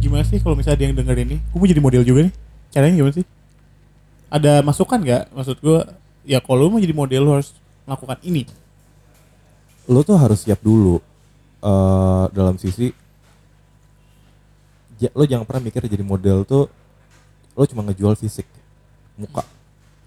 [0.00, 1.36] Gimana sih kalau misalnya ada yang denger ini?
[1.52, 2.32] Gue mau jadi model juga nih.
[2.70, 3.26] Caranya gimana sih?
[4.30, 5.34] Ada masukan nggak?
[5.34, 5.78] Maksud gue,
[6.24, 7.50] ya kalau lu mau jadi model lu harus
[7.82, 8.46] melakukan ini.
[9.90, 11.02] Lo tuh harus siap dulu.
[11.60, 12.94] Eh dalam sisi
[14.96, 16.70] ja- lo jangan pernah mikir jadi model tuh
[17.52, 18.46] lo cuma ngejual fisik
[19.18, 19.42] muka.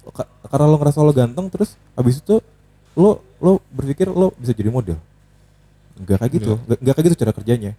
[0.10, 2.40] Ka- karena lo ngerasa lo ganteng terus habis itu
[2.96, 4.98] lo lo berpikir lo bisa jadi model.
[6.00, 6.54] Nggak kayak gitu.
[6.58, 6.78] Nggak.
[6.80, 7.72] Nggak kayak gitu cara kerjanya.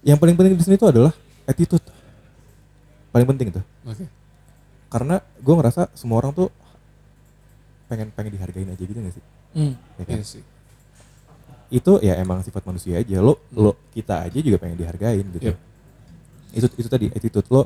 [0.00, 1.12] Yang paling penting di sini tuh adalah
[1.44, 1.82] attitude.
[3.12, 4.08] Paling penting tuh Oke.
[4.92, 6.52] Karena gue ngerasa semua orang tuh
[7.86, 9.76] pengen pengen dihargain aja gitu gak sih Hmm.
[9.94, 10.16] Ya kan?
[10.16, 10.44] Iya sih.
[11.70, 15.56] itu ya emang sifat manusia aja lo lo kita aja juga pengen dihargain gitu Yep.
[16.52, 17.64] itu itu tadi attitude lo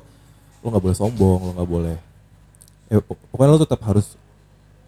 [0.57, 1.97] lo nggak boleh sombong lo nggak boleh
[2.89, 4.15] eh, pok- pokoknya lo tetap harus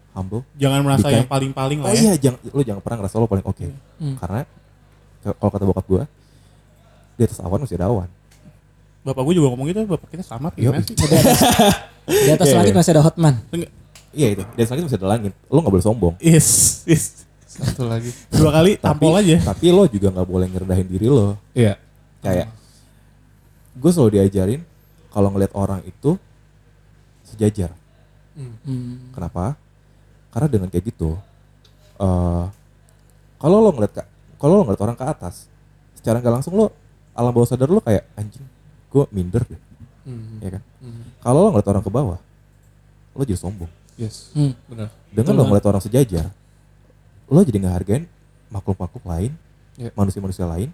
[0.09, 1.17] humble Jangan merasa Dikain.
[1.17, 1.99] yang paling-paling lah oh ya.
[2.01, 3.65] iya jangan lo jangan pernah ngerasa lo paling oke
[3.97, 4.15] Hmm.
[4.17, 4.41] karena
[5.19, 6.03] ke- kalau kata bokap gua
[7.13, 8.07] di atas awan masih ada awan
[8.99, 10.69] Bapak gue juga ngomong gitu, bapak kita sama Yo.
[10.69, 10.95] gimana sih?
[12.05, 12.77] Di atas Iya, langit iya.
[12.77, 13.35] masih ada Hotman.
[14.09, 17.21] iya itu di atas langit masih ada langit lo nggak boleh sombong Is, is.
[17.45, 18.09] Satu lagi.
[18.29, 19.37] Dua kali tampol aja.
[19.45, 21.77] tapi lo juga nggak boleh ngerendahin diri lo Iya.
[22.19, 22.49] kayak
[23.71, 24.61] gue selalu diajarin
[25.09, 26.17] kalau ngelihat orang itu
[27.23, 27.71] sejajar
[28.63, 29.11] Hmm.
[29.11, 29.59] Kenapa?
[30.29, 31.11] Karena dengan kayak gitu,
[31.97, 32.45] eh
[33.35, 35.51] kalau lo ngeliat ka- kalau lo ngeliat orang ke atas,
[35.93, 36.71] secara nggak langsung lo
[37.11, 38.47] alam bawah sadar lo kayak anjing,
[38.89, 39.61] gue minder deh,
[40.01, 40.41] Hmm.
[40.41, 40.63] ya kan?
[40.79, 41.03] Hmm.
[41.19, 42.19] Kalau lo ngeliat orang ke bawah,
[43.11, 43.69] lo jadi sombong.
[43.93, 44.31] Yes.
[44.31, 44.55] Hmm.
[44.65, 44.89] Benar.
[45.07, 46.31] Dengan lo ngeliat orang sejajar,
[47.25, 48.03] lo jadi nggak hargain
[48.47, 49.31] makhluk-makhluk lain,
[49.75, 49.93] Iya.
[49.93, 50.73] manusia-manusia lain,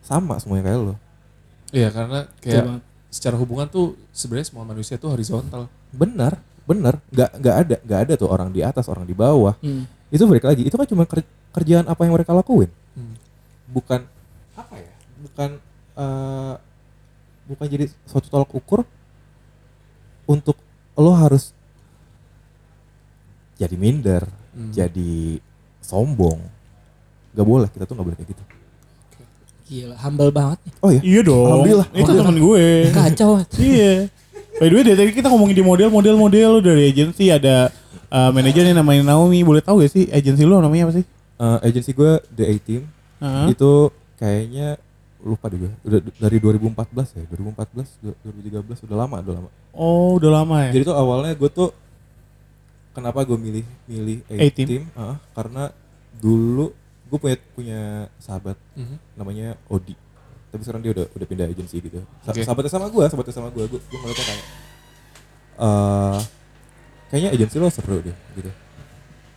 [0.00, 0.94] sama semuanya kayak lo.
[1.70, 2.82] Iya karena kayak banget.
[3.08, 5.70] secara hubungan tuh sebenarnya semua manusia tuh horizontal.
[5.88, 9.54] Benar, benar, nggak nggak ada nggak ada tuh orang di atas, orang di bawah.
[9.60, 9.86] Hmm.
[10.08, 12.68] Itu balik lagi, itu kan cuma ker- kerjaan apa yang mereka lakuin.
[12.92, 13.16] Hmm.
[13.72, 14.04] bukan
[14.52, 15.50] apa ya bukan
[15.96, 16.54] eh,
[17.52, 18.82] bukan jadi suatu tolak ukur
[20.24, 20.56] untuk
[20.94, 21.52] lo harus
[23.56, 24.68] jadi minder Hmm.
[24.68, 25.40] jadi
[25.80, 26.36] sombong
[27.32, 28.44] nggak boleh kita tuh nggak boleh kayak gitu
[29.62, 30.72] Gila, humble banget nih.
[30.84, 31.46] oh ya Iya dong.
[31.48, 31.88] Alhamdulillah.
[31.96, 32.64] Itu temen gue.
[32.92, 33.30] Kacau.
[33.56, 33.92] iya.
[34.60, 37.72] By the way dari tadi kita ngomongin di model, model, model lu dari agensi ada
[38.12, 39.40] uh, manajernya namanya Naomi.
[39.40, 41.04] Boleh tahu gak sih agensi lu namanya apa sih?
[41.40, 42.82] Eh, agensi gue The A Team
[43.16, 43.48] Hah?
[43.48, 43.88] itu
[44.20, 44.76] kayaknya
[45.22, 46.74] lupa deh gue udah dari 2014
[47.14, 50.70] ya 2014 du- 2013 udah lama udah lama Oh, udah lama ya.
[50.70, 51.72] Jadi tuh awalnya gue tuh
[52.92, 54.66] kenapa gue milih milih A A-Team?
[54.68, 54.82] team?
[54.92, 55.72] Ah, karena
[56.14, 57.80] dulu gue punya punya
[58.18, 58.96] sahabat Mhm.
[59.14, 59.96] namanya Odi.
[60.48, 62.04] Tapi sekarang dia udah udah pindah agensi gitu.
[62.20, 62.44] Sa- Oke.
[62.44, 63.64] Sahabatnya sama gue, sahabatnya sama gue.
[63.64, 64.44] Gue gue ngeliatnya kayak
[65.54, 66.18] eh
[67.08, 68.50] kayaknya agensi lo seru deh gitu.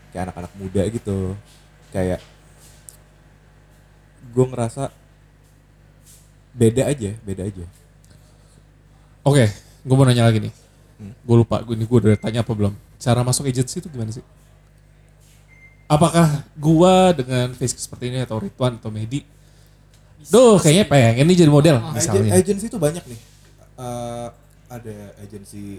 [0.10, 1.18] Kayak anak-anak muda gitu.
[1.90, 2.20] Kayak
[4.28, 4.92] gue ngerasa
[6.56, 7.66] beda aja, beda aja.
[9.22, 9.45] Oke,
[9.82, 10.53] gue mau nanya lagi nih.
[10.95, 11.12] Hmm.
[11.22, 12.72] Gue lupa, gue ini gue udah tanya apa belum?
[12.95, 14.24] Cara masuk agensi itu gimana sih?
[15.86, 19.22] Apakah gua dengan face seperti ini atau Ridwan atau Medi,
[20.26, 22.34] Duh, kayaknya pengen nih jadi model Agen- misalnya.
[22.34, 23.20] Agensi itu banyak nih.
[23.78, 24.28] Eh,
[24.66, 25.78] ada agensi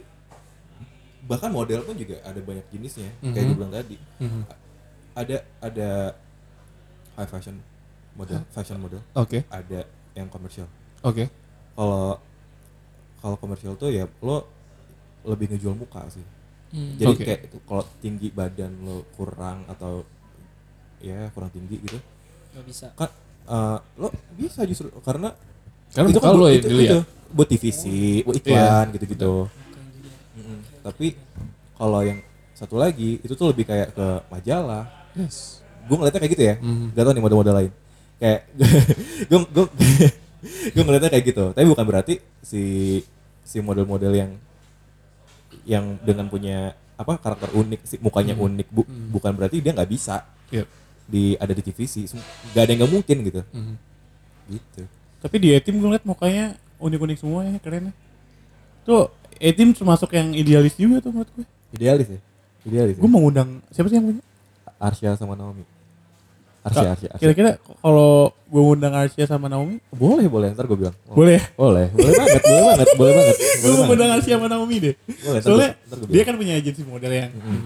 [1.26, 3.48] bahkan model pun juga ada banyak jenisnya kayak Mhm.
[3.50, 3.96] gue bilang tadi.
[4.22, 4.42] Mhm.
[5.10, 5.88] Ada ada
[7.18, 7.58] high fashion
[8.14, 9.82] model, fashion model, Oke, ada
[10.16, 10.64] yang komersial.
[11.02, 11.28] oke.
[11.70, 12.16] Kalau
[13.18, 14.48] kalau komersial tuh ya lo
[15.22, 16.24] lebih ngejual muka sih.
[16.66, 16.96] Hmm.
[16.96, 17.22] Jadi Oke.
[17.22, 20.02] kayak kalau tinggi badan lo kurang atau
[20.98, 21.98] ya kurang tinggi gitu,
[22.50, 22.86] Gak bisa.
[22.92, 23.10] kan
[23.44, 25.30] eh, lo bisa justru karena
[25.88, 26.90] Karena itu kan lo itu- dilihat.
[26.90, 26.98] itu
[27.28, 27.82] buat TVC,
[28.22, 29.34] buat iklan gitu-gitu.
[30.34, 30.58] Mm-mm.
[30.82, 31.06] Tapi
[31.72, 32.18] kalau yang
[32.52, 34.88] satu lagi itu tuh lebih kayak ke majalah.
[35.12, 35.60] Yes.
[35.84, 36.54] Gue ngeliatnya kayak gitu ya.
[36.58, 36.86] Mhm.
[36.92, 37.72] Gak tau nih model-model lain.
[38.16, 38.40] Kayak
[39.28, 39.64] gue gue
[40.72, 41.44] gue ngeliatnya kayak gitu.
[41.52, 42.62] Tapi bukan berarti si
[43.42, 44.30] si model-model yang
[45.66, 48.46] yang dengan punya apa karakter unik, si mukanya Hmm.
[48.48, 49.12] unik, bu- Hmm.
[49.12, 50.66] bukan berarti dia nggak bisa Yep.
[51.06, 52.08] di ada di TVC.
[52.08, 53.40] Sem- Gak ada yang nggak mungkin gitu.
[53.52, 53.74] Mhm.
[54.48, 54.82] Gitu.
[55.20, 57.90] Tapi di A-Team gue ngeliat mukanya unik-unik semua ya, keren.
[58.86, 61.46] Tuh, A-Team termasuk yang idealis juga tuh menurut gue.
[61.74, 62.20] Idealis ya.
[62.62, 62.96] Idealis.
[62.96, 63.12] Gue ya?
[63.12, 64.22] mau ngundang, siapa sih yang punya?
[64.78, 65.66] Arsya sama Naomi.
[66.66, 67.18] Arsya, Arsya, Arsya.
[67.18, 68.10] Kira-kira kalau
[68.44, 70.50] gue undang Arsya sama Naomi, Boleh, boleh.
[70.50, 70.96] Ntar gue bilang.
[71.06, 71.38] Oh, boleh?
[71.52, 73.36] Boleh, boleh banget, boleh banget, boleh banget.
[73.56, 74.94] Gue undang Arsya sama Naomi deh.
[74.98, 77.60] Boleh, ntar Soalnya gua- ntar gua dia kan punya agensi model yang Mm-mm.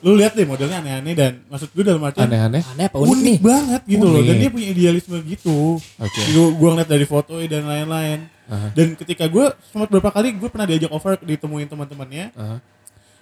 [0.00, 2.60] lu lihat deh modelnya aneh-aneh dan maksud gue dalam artian Aneh-aneh.
[2.62, 4.38] Aneh apa unik, unik, banget gitu loh dan Unik.
[4.38, 5.58] dia punya idealisme gitu.
[5.80, 6.20] Oke.
[6.28, 8.20] Gue gue ngeliat dari foto dan lain-lain.
[8.44, 8.68] Aha.
[8.70, 12.60] Dan ketika gue sempat berapa kali gue pernah diajak over ditemuin teman-temannya Aha.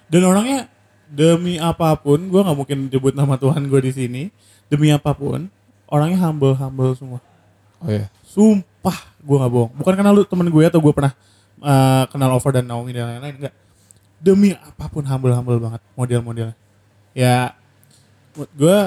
[0.05, 0.67] dan orangnya
[1.13, 4.23] demi apa pun gue nggak mungkin nyebut nama Tuhan gue di sini.
[4.65, 5.45] Demi apa pun
[5.85, 7.21] orangnya humble humble semua.
[7.77, 8.09] Oh ya.
[8.25, 9.71] sumpah gue nggak bohong.
[9.77, 11.13] Bukan karena lu temen gue atau gue pernah
[11.61, 13.55] uh, kenal over dan Naomi dan lain-lain enggak
[14.23, 16.55] demi apa pun humble humble banget model-modelnya.
[17.13, 17.53] Ya
[18.33, 18.77] gue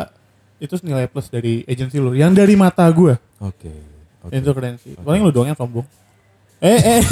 [0.58, 3.14] itu nilai plus dari agensi lu yang dari mata gue
[3.44, 3.70] Oke.
[4.24, 4.32] oke.
[4.32, 4.96] itu keren sih.
[4.98, 5.84] Paling lu doang yang sombong.
[6.58, 7.02] Eh eh.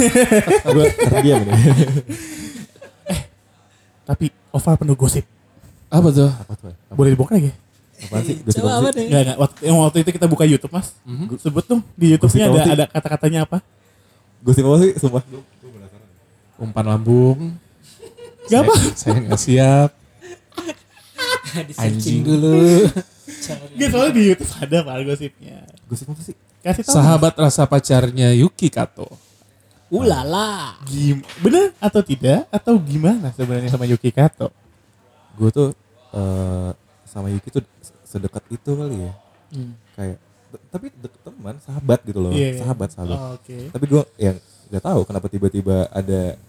[0.65, 1.53] Gue terdiam ini.
[4.09, 5.27] tapi over penuh gosip
[5.91, 6.31] Apa tuh?
[6.31, 6.71] Apa tuh?
[6.71, 7.51] Apa, boleh dibongkar lagi
[7.95, 8.35] apaan sih?
[8.43, 9.05] Gosip Coba apa apa deh?
[9.07, 9.37] Enggak, enggak.
[9.39, 10.87] Waktu, yang waktu itu kita buka YouTube, Mas.
[11.39, 13.57] Sebut dong di YouTube-nya ada apa ada kata-katanya apa?
[14.43, 14.91] Gosip apa sih?
[14.99, 15.23] Sumpah.
[16.59, 17.55] Umpan lambung.
[18.51, 18.75] Gak apa.
[18.95, 19.89] Saya, nggak siap.
[21.79, 22.21] Anjing.
[22.27, 22.83] dulu.
[23.75, 25.57] Enggak, soalnya di YouTube ada Pak gosipnya.
[25.87, 26.35] Gosip apa sih?
[26.65, 26.95] Kasih tahu.
[26.97, 29.07] Sahabat rasa pacarnya Yuki Kato.
[29.95, 30.75] Ulala.
[30.83, 34.51] Gim bener atau tidak atau gimana sebenarnya sama Yuki Kato?
[35.39, 35.71] Gue tuh
[36.11, 36.69] eh,
[37.07, 37.63] sama Yuki tuh
[38.03, 39.13] sedekat itu kali ya.
[39.55, 39.71] Hmm.
[39.95, 40.17] Kayak
[40.71, 42.31] tapi deket teman, sahabat gitu loh.
[42.31, 42.59] Iya, iya.
[42.63, 43.17] Sahabat, sahabat.
[43.19, 43.57] Oh, Oke.
[43.71, 44.37] Tapi gue yang
[44.71, 46.39] nggak tahu kenapa tiba-tiba ada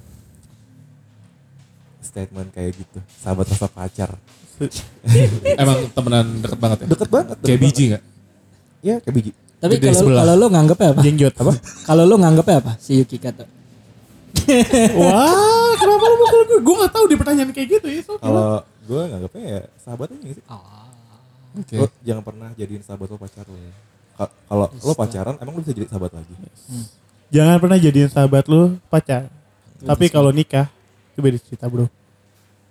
[2.03, 2.99] statement kayak gitu.
[3.18, 4.11] Sahabat rasa pacar.
[5.62, 6.86] Emang temenan deket banget ya?
[6.86, 7.36] Deket banget.
[7.42, 8.03] Kayak deket biji nggak?
[8.03, 8.14] banget.
[8.86, 9.30] Iya, kayak biji.
[9.57, 11.01] Tapi kalau kalau lo nganggapnya apa?
[11.01, 11.53] Jengjot apa?
[11.83, 13.45] Kalau lo nganggapnya apa si Yuki Kato?
[15.01, 16.59] Wah, kenapa lu mukul gue?
[16.61, 18.01] Gue gak tahu di pertanyaan kayak gitu ya.
[18.05, 20.45] So, Kalau gue nganggapnya ya sahabat aja sih.
[21.57, 21.75] Oke.
[21.75, 23.57] Lo jangan pernah jadiin sahabat lo pacar lo.
[24.15, 26.35] Ka- Kalau lo pacaran, emang lo bisa jadi sahabat lagi.
[27.27, 29.27] Jangan pernah jadiin sahabat lu pacar.
[29.79, 30.69] Tapi kalau nikah,
[31.13, 31.89] itu beda cerita bro.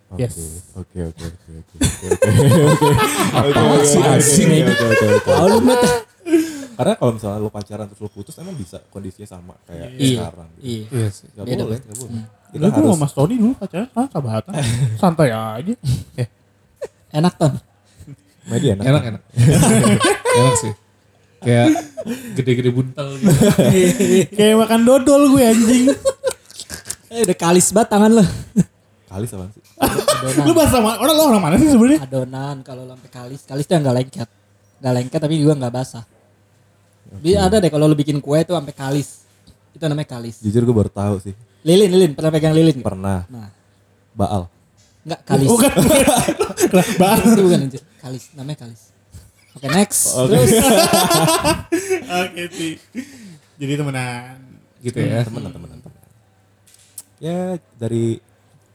[0.08, 0.38] Oke, Yes.
[0.72, 2.30] oke, oke, oke, oke, oke, oke,
[2.62, 2.88] oke,
[3.34, 4.64] Apaan sih, oke, anjing?
[4.64, 5.82] oke, oke, oke, oke.
[6.76, 10.20] Karena kalau misalnya lo pacaran terus lo putus, emang bisa kondisinya sama kayak Iya.
[10.22, 10.48] sekarang.
[10.54, 10.64] Gitu.
[10.64, 10.84] Iya.
[10.92, 11.28] Iya sih.
[11.32, 12.24] Gak Beda, boleh, gak boleh.
[12.46, 14.54] Kita Lu gue harus sama Mas Tony dulu pacaran, ah, sahabatan.
[15.02, 15.74] Santai aja.
[16.16, 16.28] Eh,
[17.12, 17.54] Enak ton.
[18.46, 18.86] media enak.
[18.86, 19.22] Enak enak.
[20.40, 20.74] enak sih.
[21.40, 21.68] Kayak
[22.34, 23.34] gede-gede buntel gitu.
[24.38, 25.86] kayak makan dodol gue anjing.
[27.08, 28.26] Eh udah kalis banget tangan lo.
[29.06, 29.64] Kali sama sih.
[29.76, 30.44] Adonan.
[30.44, 32.00] lu bahas sama orang lo orang mana sih sebenarnya?
[32.04, 33.42] Adonan kalau lo sampai kalis.
[33.44, 34.30] Kalis tuh yang nggak lengket.
[34.78, 36.04] Nggak lengket tapi juga nggak basah.
[37.18, 39.24] Bi- Ada deh kalau lo bikin kue tuh sampai kalis.
[39.72, 40.40] Itu namanya kalis.
[40.40, 41.34] Jujur gue baru tahu sih.
[41.62, 42.12] Lilin, lilin.
[42.14, 42.78] Pernah pegang lilin?
[42.80, 43.50] Pernah Nah,
[44.12, 44.48] Baal.
[45.04, 45.48] nggak kalis.
[45.48, 45.72] Bukan.
[46.98, 47.20] Bang.
[47.22, 47.82] Itu bukan anjir.
[47.98, 48.82] Kalis, namanya kalis.
[49.52, 50.12] Oke next.
[50.12, 50.52] Terus
[52.22, 52.74] Oke sih.
[53.56, 54.36] Jadi temenan.
[54.80, 55.24] Gitu ya.
[55.24, 56.10] Temenan, temenan, temenan.
[57.18, 57.40] Ya
[57.76, 58.20] dari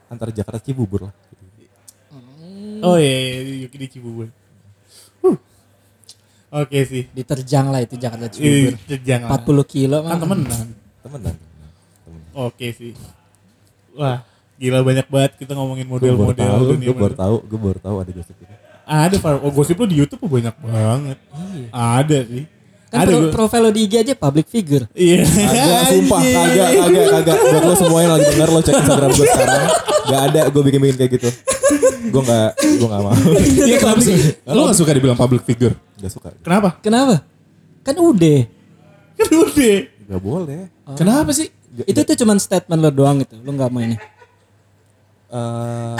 [0.06, 1.14] antara Jakarta Cibubur lah.
[2.80, 4.32] Oh iya, iya Yuki di Cibubur.
[6.50, 7.06] Oke sih.
[7.08, 8.74] diterjang lah itu Jakarta Cibubur.
[9.00, 9.28] jangan.
[9.38, 10.18] 40 kilo Kan mah.
[10.18, 10.66] temenan.
[11.00, 11.34] Temenan.
[12.02, 12.30] temenan.
[12.34, 12.92] Oke sih.
[13.92, 14.26] Wah,
[14.56, 18.34] gila banyak banget kita ngomongin model-model dunia gue baru tahu, gue baru tahu ada gosip
[18.34, 18.54] itu.
[18.82, 19.38] Ada Far.
[19.38, 21.18] Oh, gosip lo di YouTube banyak banget.
[21.70, 22.44] Ada sih.
[22.90, 24.90] Kan ada pro- profil lo di IG aja public figure.
[24.90, 25.22] Iya.
[25.22, 27.36] Kagak, sumpah, kagak, kagak, kagak.
[27.38, 29.62] Buat lo semua yang lagi denger lo cek Instagram gue sekarang.
[30.10, 31.28] Gak ada gue bikin-bikin kayak gitu.
[32.02, 33.12] Gue gak, gue gak mau.
[33.68, 34.16] Iya kenapa sih?
[34.42, 35.76] Lu gak suka dibilang public figure?
[35.96, 36.32] Gak suka.
[36.40, 36.80] Kenapa?
[36.80, 37.20] Kenapa?
[37.80, 38.40] Kan udah.
[39.14, 39.76] Kan udah.
[40.06, 40.60] Gak boleh.
[40.94, 41.52] Kenapa sih?
[41.82, 43.36] Itu tuh cuman statement lo doang gitu.
[43.38, 43.94] Lo nggak mau ini.
[45.28, 45.98] eh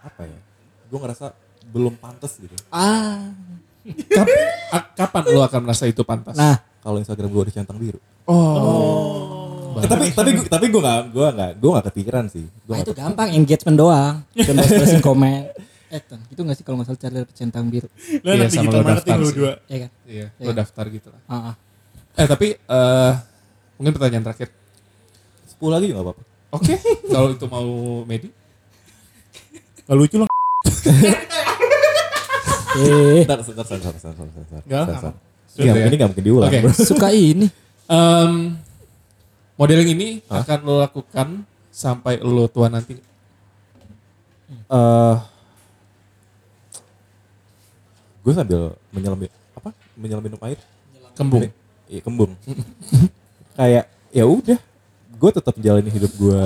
[0.00, 0.38] apa ya?
[0.86, 1.26] Gue ngerasa
[1.66, 2.54] belum pantas gitu.
[2.68, 3.32] Ah.
[4.06, 4.36] Kap-
[4.70, 6.36] a- kapan lu akan merasa itu pantas?
[6.36, 7.98] Nah, Kalau Instagram gue ada centang biru.
[8.24, 9.39] Oh.
[9.82, 12.44] Tapi tapi gu- tapi gue gak gue gak gue gak kepikiran sih.
[12.62, 14.14] Gue ah, itu gampang engagement doang.
[14.32, 15.48] Dan balesin komen.
[15.88, 17.88] Eh, itu gak sih kalau nggak salah cari centang biru?
[18.20, 19.36] Lo Iya, sama lo daftar lu sih.
[19.36, 19.52] dua.
[19.64, 19.90] Iya kan?
[20.04, 21.20] Iya, lu daftar gitu lah.
[21.26, 21.54] Ah, ah.
[22.12, 23.12] Eh tapi eh
[23.74, 24.48] mungkin pertanyaan terakhir.
[25.50, 26.22] 10 lagi gak apa-apa.
[26.52, 26.74] Oke,
[27.12, 27.68] kalau itu mau
[28.04, 28.28] Medi.
[29.82, 30.26] Gak lucu lo.
[32.70, 35.02] Eh, Bentar, bentar, bentar, bentar, bentar, bentar, Nggak, bentar.
[35.02, 35.14] nggak.
[35.50, 36.58] Ini gak, ini gak mungkin diulang Oke.
[36.62, 36.70] bro.
[36.72, 37.46] suka ini.
[37.90, 38.30] Em,
[39.60, 42.96] modeling ini akan lo lakukan sampai lo tua nanti.
[44.50, 45.16] Eh,
[48.24, 49.20] gue sambil menyelam
[49.56, 50.58] apa menyelam minum air
[51.14, 51.48] Kembung.
[51.90, 52.32] iya kembung
[53.58, 54.58] kayak ya udah
[55.16, 56.44] gue tetap jalani hidup gue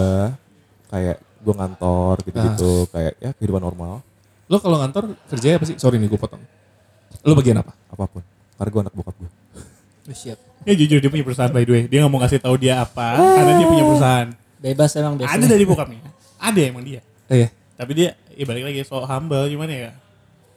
[0.89, 4.05] kayak gue ngantor gitu gitu kayak ya kehidupan normal
[4.49, 5.77] Lo kalau ngantor kerjanya apa sih?
[5.81, 6.43] Sorry nih gue potong.
[7.25, 7.73] Lo bagian apa?
[7.73, 8.23] apa pun.
[8.61, 9.31] Karena gue anak bokap gue.
[10.05, 10.39] Oh, siap.
[10.65, 11.83] Ya jujur dia punya perusahaan by the way.
[11.85, 14.29] Dia nggak mau ngasih tahu dia apa karena dia punya perusahaan.
[14.59, 15.37] Bebas emang biasanya.
[15.39, 16.01] Ada dari bokapnya.
[16.37, 17.01] Ada emang dia.
[17.27, 17.49] Eh ya.
[17.75, 19.91] Tapi dia ya balik lagi so humble gimana ya?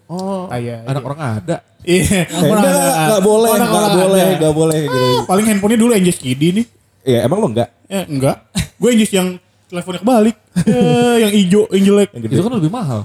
[0.07, 1.57] Oh, Kayak anak orang ada.
[1.83, 4.99] Iya, orang Enggak, ada- enggak boleh, orang- enggak orang boleh, enggak boleh gitu.
[5.23, 6.65] Paling handphonenya dulu Anjus Kidi nih.
[7.03, 7.69] Iya, emang lo enggak?
[7.87, 8.37] Ya enggak.
[8.75, 9.27] Gue Anjus yang
[9.67, 10.35] teleponnya kebalik.
[10.63, 12.09] Eh, yang hijau, yang jelek.
[12.15, 13.03] Itu kan lebih mahal.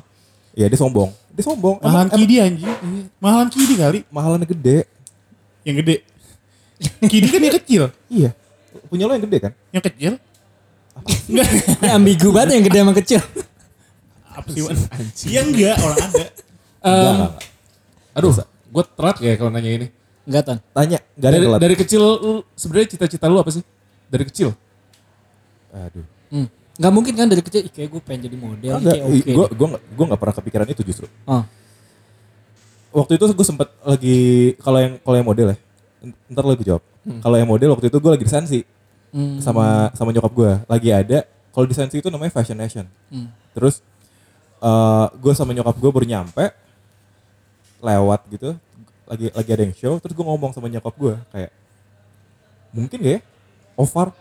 [0.54, 1.10] Iya, dia sombong.
[1.30, 1.82] Dia sombong.
[1.82, 2.70] Mahalan emang Kidi anjing.
[3.18, 3.98] Mahalan Kidi kali.
[4.06, 4.78] mahalannya gede.
[5.62, 5.96] Yang gede.
[7.10, 7.82] Kidi kan yang kecil.
[8.08, 8.30] Iya.
[8.88, 9.52] Punya lo yang gede kan?
[9.70, 10.12] Yang kecil.
[11.28, 11.48] Enggak.
[11.80, 13.20] Ini ambigu banget yang gede sama kecil.
[14.32, 14.62] Apa sih?
[15.28, 16.24] Iya enggak, orang ada.
[16.82, 17.30] Enggak.
[18.12, 19.86] aduh, gue terat ya kalau nanya ini.
[20.22, 20.58] Enggak, Ton.
[20.72, 21.60] Tanya, enggak ada Dari, telat.
[21.60, 22.02] dari kecil,
[22.54, 23.64] sebenarnya cita-cita lu apa sih?
[24.08, 24.52] Dari kecil?
[25.72, 26.04] Aduh.
[26.28, 26.48] Hmm.
[26.72, 29.30] Nggak mungkin kan dari kecil, "Ih, kayak gue pengen jadi model, Enggak, kayak oke.
[29.52, 31.06] gue gue enggak pernah kepikiran itu justru.
[31.28, 31.44] Oh.
[32.92, 34.18] Waktu itu gue sempet lagi
[34.60, 35.56] kalau yang kalau yang model ya.
[36.28, 36.82] Ntar lo gue jawab.
[37.18, 38.60] Kalau yang model waktu itu gue lagi di Sansi
[39.12, 39.36] Hmm.
[39.38, 40.52] sama sama nyokap gue.
[40.66, 41.18] Lagi ada
[41.50, 42.86] kalau di Sansi itu namanya Fashion Nation.
[43.06, 43.28] Hmm.
[43.52, 43.84] Terus
[44.58, 46.44] eh gue sama nyokap gue baru nyampe
[47.78, 48.54] lewat gitu
[49.04, 51.50] lagi lagi ada yang show terus gue ngomong sama nyokap gue kayak
[52.70, 53.20] mungkin gak ya
[53.74, 54.14] Ovar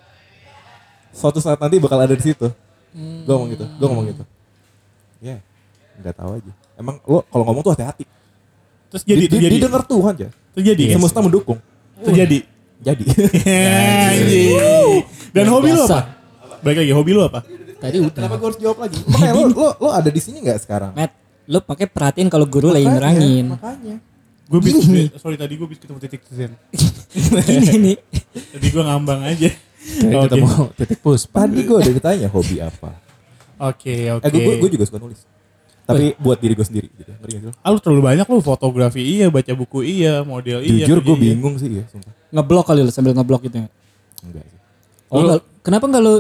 [1.11, 2.49] suatu saat nanti bakal ada di situ
[2.91, 4.23] gue ngomong gitu gue ngomong gitu
[5.21, 5.37] ya
[5.95, 8.05] nggak tahu aja emang lo kalau ngomong tuh hati-hati
[8.89, 9.53] Terus jadi, Di- di- terjadi.
[9.55, 10.83] didengar Tuhan aja Terjadi.
[10.83, 10.93] guys.
[10.97, 11.59] semesta mendukung
[12.03, 12.37] Terjadi.
[12.81, 13.03] jadi
[14.05, 15.01] Anjing.
[15.31, 15.99] Dan hobi lu apa?
[16.59, 17.39] Balik lagi, hobi lu apa?
[17.77, 18.13] Tadi udah.
[18.13, 21.11] kenapa gue harus jawab lagi makanya lo lo lo ada di sini nggak sekarang Matt,
[21.45, 23.53] lu pakai perhatiin kalau guru lagi nerangin.
[23.53, 23.95] makanya
[24.45, 25.07] Gue bis, Gini.
[25.15, 26.51] sorry tadi gue bis ketemu titik zen.
[27.47, 27.97] Gini nih.
[28.51, 29.47] Tadi gue ngambang aja.
[29.47, 30.23] Kayak Oke.
[30.27, 31.35] ketemu titik puspa.
[31.41, 32.91] tadi gue udah ditanya hobi apa
[33.57, 34.21] Oke, oke.
[34.21, 35.23] eh gue gue juga suka nulis
[35.91, 37.53] tapi buat diri gue sendiri gitu ngerti gak sih lo?
[37.59, 40.85] Ah, lu terlalu banyak lu fotografi iya, baca buku iya, model iya.
[40.87, 41.23] Jujur gue iya.
[41.31, 42.13] bingung sih ya, sumpah.
[42.31, 43.57] Ngeblok kali lu sambil ngeblok gitu.
[44.23, 44.59] Enggak sih.
[45.11, 45.41] Oh, Lu- enggak.
[45.61, 46.15] kenapa enggak lu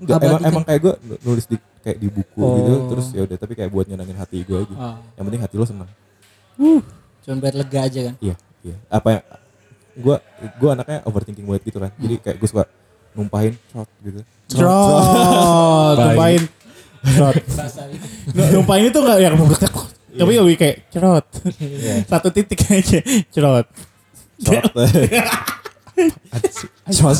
[0.00, 2.56] Enggak, emang, emang kayak gue nulis di kayak di buku Oh.
[2.56, 4.74] gitu, terus ya udah tapi kayak buat nyenangin hati gue aja.
[4.76, 4.96] Oh.
[5.16, 5.90] Yang penting hati lo senang.
[7.20, 8.14] Cuma biar lega aja kan.
[8.20, 8.76] Iya, iya.
[8.88, 9.22] Apa yang
[10.00, 10.16] gue
[10.56, 11.92] gue anaknya overthinking banget gitu kan.
[12.00, 12.64] Jadi kayak gue suka
[13.12, 14.20] numpahin shot gitu.
[14.50, 16.42] Cerot, Baik.
[17.00, 17.34] Cerot.
[18.36, 19.34] Nu- Numpain itu enggak yang
[20.10, 21.24] tapi lebih kayak cerot.
[22.04, 22.98] Satu titik aja,
[23.30, 23.66] cerot.
[24.40, 24.72] Shot.
[26.90, 27.18] shot.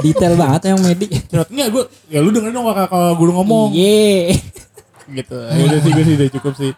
[0.00, 1.06] Detail banget yang medi.
[1.26, 4.38] Cerot enggak gue ya lu dengerin dong kakak kalau guru ngomong Iya.
[5.10, 5.36] gitu.
[5.36, 6.72] Ya udah sih gue sih udah cukup sih.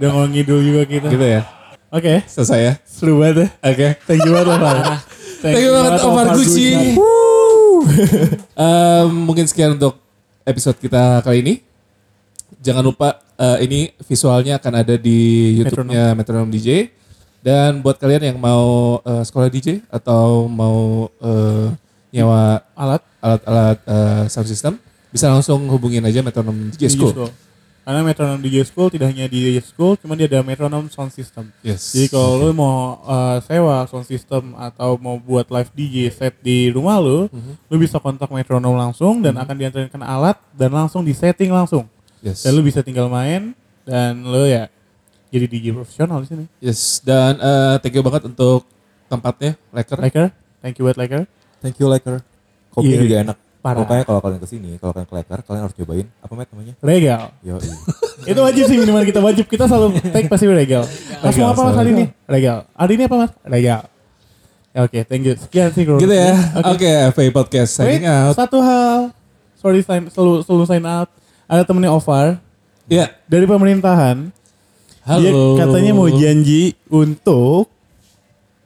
[0.00, 1.08] Udah ngomong ngidul juga kita.
[1.10, 1.42] Gitu ya.
[1.90, 2.72] Oke, Selesai ya.
[2.82, 3.48] seru banget ya.
[3.70, 3.88] Oke.
[4.06, 4.76] Thank you banget Omar.
[5.38, 6.68] Thank you banget Omar Gucci.
[8.54, 9.98] Em, mungkin sekian untuk
[10.44, 11.54] episode kita kali ini.
[12.60, 16.92] Jangan lupa eh, ini visualnya akan ada di YouTube-nya Metronom DJ.
[17.44, 21.68] Dan buat kalian yang mau eh, sekolah DJ atau mau eh,
[22.14, 24.72] nyewa Alat alat-alat eh, sound system,
[25.12, 27.28] bisa langsung hubungin aja Metronom DJ DJ School.
[27.84, 31.52] Karena metronom DJ School tidak hanya DJ School, cuma dia ada metronom sound system.
[31.60, 31.92] Yes.
[31.92, 36.72] Jadi kalau lu mau uh, sewa sound system atau mau buat live DJ set di
[36.72, 37.28] rumah lu,
[37.68, 41.84] lu bisa kontak metronom langsung dan akan diantarkan alat dan langsung di setting langsung.
[42.24, 42.40] Yes.
[42.40, 43.52] Dan lu bisa tinggal main
[43.84, 44.72] dan lu ya
[45.28, 46.44] jadi DJ profesional di sini.
[46.64, 47.04] Yes.
[47.04, 48.64] Dan eh, thank you banget untuk
[49.12, 50.00] tempatnya, Laker.
[50.00, 50.26] Laker,
[50.64, 51.28] thank you buat Laker.
[51.60, 52.24] Thank you Laker.
[52.72, 53.38] Kopinya Iya, juga enak.
[53.64, 53.80] Parah.
[53.80, 56.74] Makanya kalau kalian ke sini, kalau kalian ke Laker, kalian harus cobain apa met namanya?
[56.84, 57.22] Regal.
[57.40, 57.56] Yo,
[58.30, 59.48] Itu wajib sih minuman kita wajib.
[59.48, 60.84] Kita selalu take pasti regal.
[61.24, 62.04] Mas mau apa mas hari ini?
[62.28, 62.68] Regal.
[62.76, 63.32] Hari ini apa mas?
[63.40, 63.80] Regal.
[64.74, 65.32] Ya, Oke, thank you.
[65.40, 65.96] Sekian sih Bro.
[65.96, 66.36] Gitu ya.
[66.60, 66.76] Oke.
[66.76, 68.36] Oke, FA Podcast Wait, signing out.
[68.36, 69.16] satu hal.
[69.56, 71.08] Sorry, sign, selalu, selalu sign out.
[71.48, 72.36] Ada temennya Ovar
[72.84, 73.16] Ya.
[73.24, 74.28] dari pemerintahan.
[75.08, 75.56] Halo.
[75.56, 77.72] Dia katanya mau janji untuk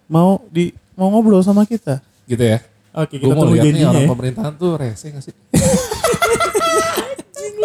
[0.07, 2.03] mau di mau ngobrol sama kita.
[2.26, 2.59] Gitu ya.
[2.99, 3.88] Oke, kita tunggu janjinya.
[3.88, 4.09] orang ya.
[4.09, 5.34] pemerintahan tuh rese gak sih?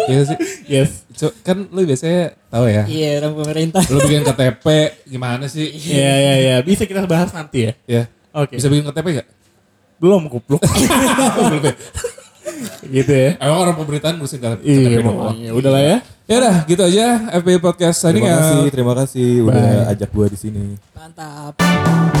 [0.04, 0.36] Iya sih.
[0.68, 1.08] Yes.
[1.16, 2.84] Co- kan lu biasanya tahu ya.
[2.84, 3.80] Iya, orang pemerintah.
[3.88, 4.66] Lu bikin KTP
[5.08, 5.64] gimana sih?
[5.64, 6.56] Iya, iya, iya.
[6.60, 7.72] Bisa kita bahas nanti ya.
[7.88, 8.02] Ya.
[8.30, 8.60] Oke.
[8.60, 9.28] Bisa bikin KTP gak?
[9.96, 10.60] Belum kupluk.
[12.94, 13.40] gitu ya.
[13.40, 15.16] Emang orang pemerintahan ngurusin KTP Iya, doang.
[15.32, 15.50] makanya.
[15.56, 15.96] Udahlah ya.
[16.24, 17.06] Ya udah, gitu aja
[17.36, 20.76] FB Podcast terima kasih, terima kasih udah ajak gua di sini.
[20.92, 22.13] Mantap.